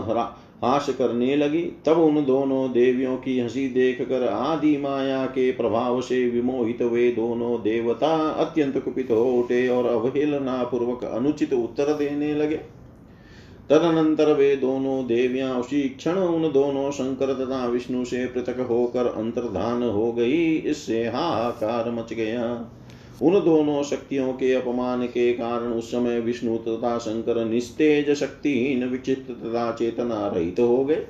हास 0.65 0.89
करने 0.91 1.37
लगी। 1.37 1.63
तब 1.87 1.99
उन 1.99 2.25
दोनों 2.25 2.73
देवियों 2.73 3.17
की 3.17 3.39
हँसी 3.41 3.69
देख 3.69 4.01
कर 4.03 4.27
आदि 4.29 4.77
माया 4.77 5.25
के 5.27 5.51
प्रभाव 5.53 6.01
से 6.01 6.29
विमोहित 6.31 6.83
वे 6.83 7.11
दोनों 7.11 7.57
देवता 7.63 8.17
अत्यंत 8.31 8.79
कुपित 8.79 9.11
हो 9.11 9.25
उठे 9.33 9.69
और 9.69 9.87
अवहेलना 9.87 10.63
पूर्वक 10.65 11.05
अनुचित 11.05 11.53
उत्तर 11.53 11.93
देने 11.93 12.35
लगे। 12.35 12.57
तदनंतर 13.71 14.33
वे 14.33 14.57
दोनों 14.57 15.07
देवियाँ 15.07 15.55
उसी 15.55 15.81
क्षण 15.89 16.13
उन 16.13 16.51
दोनों 16.53 16.91
शंकर 16.91 17.33
तथा 17.35 17.67
विष्णु 17.67 18.05
से 18.05 18.25
पृथक 18.27 18.61
होकर 18.61 19.07
अंतर्धान 19.07 19.83
हो 19.83 20.13
गई। 20.13 20.57
इससे 20.57 21.05
हाहाकार 21.07 21.91
मच 21.91 22.13
गया। 22.13 22.45
उन 23.23 23.35
दोनों 23.35 23.83
शक्तियों 23.83 24.33
के 24.33 24.53
अपमान 24.53 25.07
के 25.07 25.33
कारण 25.33 25.73
उस 25.73 25.91
समय 25.91 26.21
विष्णु 26.21 26.57
तथा 26.57 26.99
शंकर 26.99 27.45
निस्तेज 27.45 28.11
शक्तिहीन, 28.11 28.85
विचित्र 28.85 29.33
तथा 29.33 29.73
चेतना 29.73 30.27
रहित 30.29 30.61
हो 30.61 30.85
गए। 30.85 31.07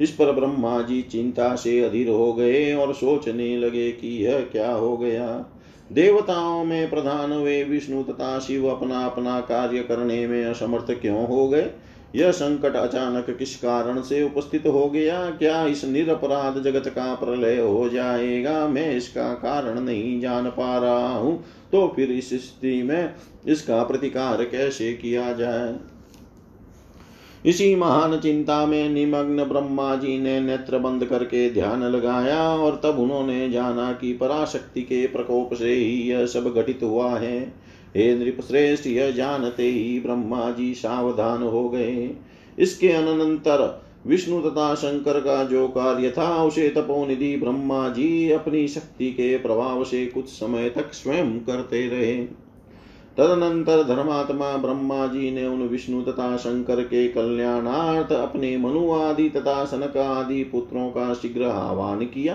इस 0.00 0.10
पर 0.10 0.32
ब्रह्मा 0.32 0.82
जी 0.82 1.02
चिंता 1.02 1.54
से 1.56 1.80
अधीर 1.80 2.08
हो 2.08 2.32
गए 2.32 2.74
और 2.74 2.94
सोचने 2.94 3.56
लगे 3.56 3.92
कि 3.92 4.26
यह 4.26 4.40
क्या 4.40 4.72
हो 4.72 4.96
गया। 4.96 5.44
देवताओं 5.92 6.64
में 6.64 6.90
प्रधान 6.90 7.32
वे 7.32 7.64
विष्णु 7.64 8.02
तथा 8.02 8.38
शिव 8.38 8.66
अपना 8.66 9.06
अपना 9.06 9.40
कार्य 9.40 9.82
करने 9.82 10.26
में 10.26 10.44
असमर्थ 10.44 10.90
क्यों 10.90 11.26
हो 11.26 11.48
गए? 11.48 11.70
यह 12.16 12.30
संकट 12.30 12.76
अचानक 12.76 13.36
किस 13.38 13.56
कारण 13.56 14.00
से 14.00 14.22
उपस्थित 14.22 14.66
हो 14.66 14.90
गया? 14.90 15.30
क्या 15.30 15.66
इस 15.66 15.84
निरपराध 15.84 16.62
जगत 16.62 16.88
का 16.88 17.14
प्रलय 17.14 17.60
हो 17.60 17.88
जाएगा? 17.88 18.68
मैं 18.68 18.96
इसका 18.96 19.34
कारण 19.34 19.80
नहीं 19.80 20.20
जान 20.20 20.50
पा 20.50 20.78
रहा 20.78 21.08
हूँ। 21.08 21.44
तो 21.72 21.92
फिर 21.96 22.10
इस 22.10 22.28
स्थिति 22.28 22.82
में 22.82 23.14
इसका 23.48 23.82
प्रतिकार 23.82 24.44
कैसे 24.44 24.92
किया 24.92 25.32
जाए? 25.32 25.76
इसी 27.46 27.74
महान 27.76 28.18
चिंता 28.20 28.66
में 28.66 28.88
निमग्न 28.88 29.44
ब्रह्मा 29.44 29.94
जी 29.96 30.18
ने 30.18 30.40
नेत्र 30.40 30.78
बंद 30.78 31.04
करके 31.04 31.50
ध्यान 31.50 31.82
लगाया 31.82 32.48
और 32.48 32.80
तब 32.84 32.98
उन्होंने 32.98 33.50
जाना 33.50 33.92
कि 33.92 34.12
पराशक्ति 34.12 34.82
के 34.82 35.06
प्रकोप 35.06 35.54
से 35.54 35.74
ही 35.74 36.10
यह 36.10 36.26
सब 36.26 36.54
घटित 36.54 36.80
हुआ 36.82 37.18
है। 37.18 37.67
हे 37.96 38.14
नृप 38.14 38.40
श्रेष्ठ 38.40 38.86
यह 38.86 39.10
जानते 39.10 39.62
ही 39.62 40.00
ब्रह्मा 40.00 40.50
जी 40.50 40.74
सावधान 40.74 41.42
हो 41.42 41.68
गए। 41.68 42.10
इसके 42.58 42.88
अनंतर 42.88 43.82
विष्णु 44.06 44.40
तथा 44.40 44.74
शंकर 44.74 45.20
का 45.20 45.44
जो 45.44 45.68
कार्य 45.68 46.10
था, 46.10 46.44
उसे 46.44 46.68
तपोनिधि 46.68 47.36
ब्रह्मा 47.36 47.88
जी 47.88 48.30
अपनी 48.30 48.68
शक्ति 48.68 49.10
के 49.10 49.38
प्रभाव 49.38 49.84
से 49.84 50.06
कुछ 50.06 50.28
समय 50.28 50.70
तक 50.70 50.92
स्वयं 50.92 51.38
करते 51.38 51.88
रहे। 51.88 52.16
तदनंतर 53.16 53.82
धर्मात्मा 53.82 54.56
ब्रह्मा 54.56 55.06
जी 55.06 55.30
ने 55.30 55.46
उन 55.46 55.62
विष्णु 55.62 56.02
तथा 56.02 56.36
शंकर 56.36 56.82
के 56.82 57.08
कल्याणार्थ 57.08 58.12
अपने 58.12 58.56
मनु 58.56 58.90
आदि 58.92 59.28
तथा 59.28 59.64
सनक 59.64 59.96
आदि 59.96 60.44
पुत्रों 60.44 60.88
का 60.90 61.14
शीघ्र 61.14 61.44
आह्वान 61.44 62.04
किया। 62.04 62.34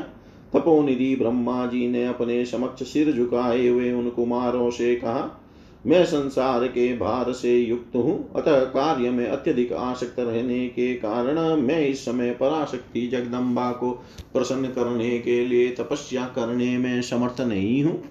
तपोनिधि 0.54 1.16
ब्रह्मा 1.16 1.66
जी 1.66 1.88
ने 1.88 2.06
अपने 2.08 2.46
समक्ष 2.46 2.84
सिर 2.84 3.12
झुकाए 3.12 3.68
हुए 3.68 3.92
उन 3.92 4.10
कुमारों 4.10 4.70
से 4.70 4.96
कहा 4.96 5.43
मैं 5.86 6.04
संसार 6.06 6.68
के 6.68 6.98
भार 6.98 7.32
से 7.34 7.58
युक्त 7.58 7.96
हूँ, 7.96 8.34
अतः 8.36 8.60
कार्य 8.66 9.10
में 9.10 9.26
अत्यधिक 9.28 9.74
आसक्त 9.74 10.20
रहने 10.20 10.68
के 10.68 10.94
कारण 10.96 11.40
मैं 11.62 11.80
इस 11.88 12.06
समय 12.06 12.32
पराशक्ति 12.32 13.08
जगदम्बा 13.08 13.72
को 13.72 13.92
प्रसन्न 14.34 14.68
करने 14.68 15.18
के 15.20 15.44
लिए 15.46 15.70
तपस्या 15.70 16.26
करने 16.26 16.78
में 16.78 17.02
समर्थ 17.02 17.42
नहीं 17.42 17.84
हूँ। 17.84 18.02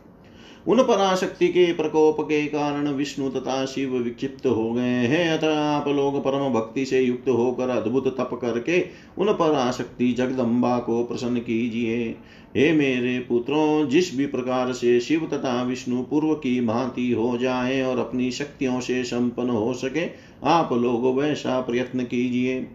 उन 0.68 0.82
पराशक्ति 0.82 1.48
के 1.48 1.72
प्रकोप 1.72 2.20
के 2.20 2.46
कारण 2.46 2.88
विष्णु 2.88 3.30
तथा 3.30 3.64
शिव 3.66 3.96
विक्षिप्त 3.96 4.46
हो 4.46 4.72
गए 4.72 4.82
हैं। 4.82 5.30
अतः 5.30 5.60
आप 5.60 5.88
लोग 5.88 6.24
परम 6.24 6.52
भक्ति 6.52 6.84
से 6.84 7.00
युक्त 7.00 7.28
होकर 7.28 7.68
अद्भुत 7.68 8.08
तप 8.18 8.38
करके 8.42 8.80
उन 9.18 9.32
पराशक्ति 9.32 10.12
जगदम्बा 10.12 10.78
को 10.78 11.04
प्रसन्न 11.04 11.38
कीजिए। 11.38 12.14
हे 12.56 12.72
मेरे 12.72 13.18
पुत्रों, 13.18 13.88
जिस 13.88 14.16
भी 14.16 14.26
प्रकार 14.26 14.72
से 14.72 15.00
शिव 15.00 15.28
तथा 15.32 15.62
विष्णु 15.62 16.02
पूर्व 16.02 16.34
की 16.34 16.60
भांति 16.60 17.12
हो 17.12 17.38
जाए 17.38 17.82
और 17.82 17.98
अपनी 17.98 18.30
शक्तियों 18.30 18.80
से 18.80 19.04
संपन्न 19.04 19.50
हो 19.50 19.72
सके, 19.74 20.06
आप 20.44 20.72
लोग 20.72 21.18
वैसा 21.18 21.60
प्रयत्न 21.60 22.00
कीजिए। 22.00 22.66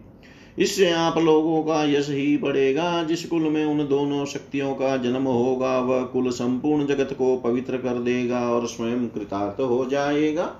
इससे 0.58 0.90
आप 0.90 1.18
लोगों 1.18 1.62
का 1.62 1.84
यश 1.84 2.08
ही 2.10 2.36
बढ़ेगा। 2.36 3.02
जिस 3.04 3.24
कुल 3.24 3.42
में 3.42 3.64
उन 3.64 3.78
दोनों 3.88 4.24
शक्तियों 4.24 4.74
का 4.74 4.96
जन्म 4.96 5.22
होगा, 5.22 5.78
वह 5.78 6.02
कुल 6.02 6.30
संपूर्ण 6.30 6.86
जगत 6.86 7.14
को 7.18 7.36
पवित्र 7.36 7.76
कर 7.76 7.98
देगा 7.98 8.40
और 8.50 8.66
स्वयं 8.66 9.06
कृतार्थ 9.08 9.60
हो 9.60 9.84
जाएगा। 9.84 10.54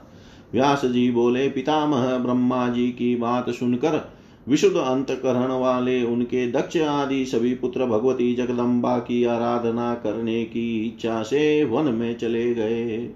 व्यास 0.53 0.85
जी 0.85 1.11
बोले, 1.11 1.49
पितामह, 1.49 2.17
ब्रह्मा 2.19 2.69
जी 2.69 2.87
की 2.89 3.17
बात 3.17 3.51
सुनकर 3.51 4.13
विशुद्ध 4.49 4.77
अंतकरण 4.77 5.53
वाले 5.53 6.03
उनके 6.03 6.51
दक्ष 6.51 6.77
आदि 6.77 7.25
सभी 7.27 7.55
पुत्र 7.55 7.87
भगवती 7.87 8.35
जगदम्बा 8.35 8.99
की 8.99 9.25
आराधना 9.25 9.95
करने 9.95 10.45
की 10.45 10.87
इच्छा 10.87 11.23
से 11.23 11.65
वन 11.65 11.85
में 11.85 12.19
चले 12.19 12.55
गए। 12.55 13.11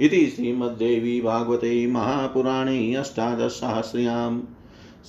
इति 0.00 0.26
श्रीमद्देवी 0.26 1.20
भागवते 1.20 1.86
महापुराणे 1.86 2.94
अष्टादशसहस्र्यां 2.94 4.40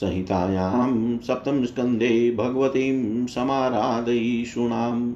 संहितायां 0.02 1.18
सप्तमस्कन्धे 1.18 2.32
भगवतीं 2.32 3.26
समाराधयिषूणां 3.26 5.12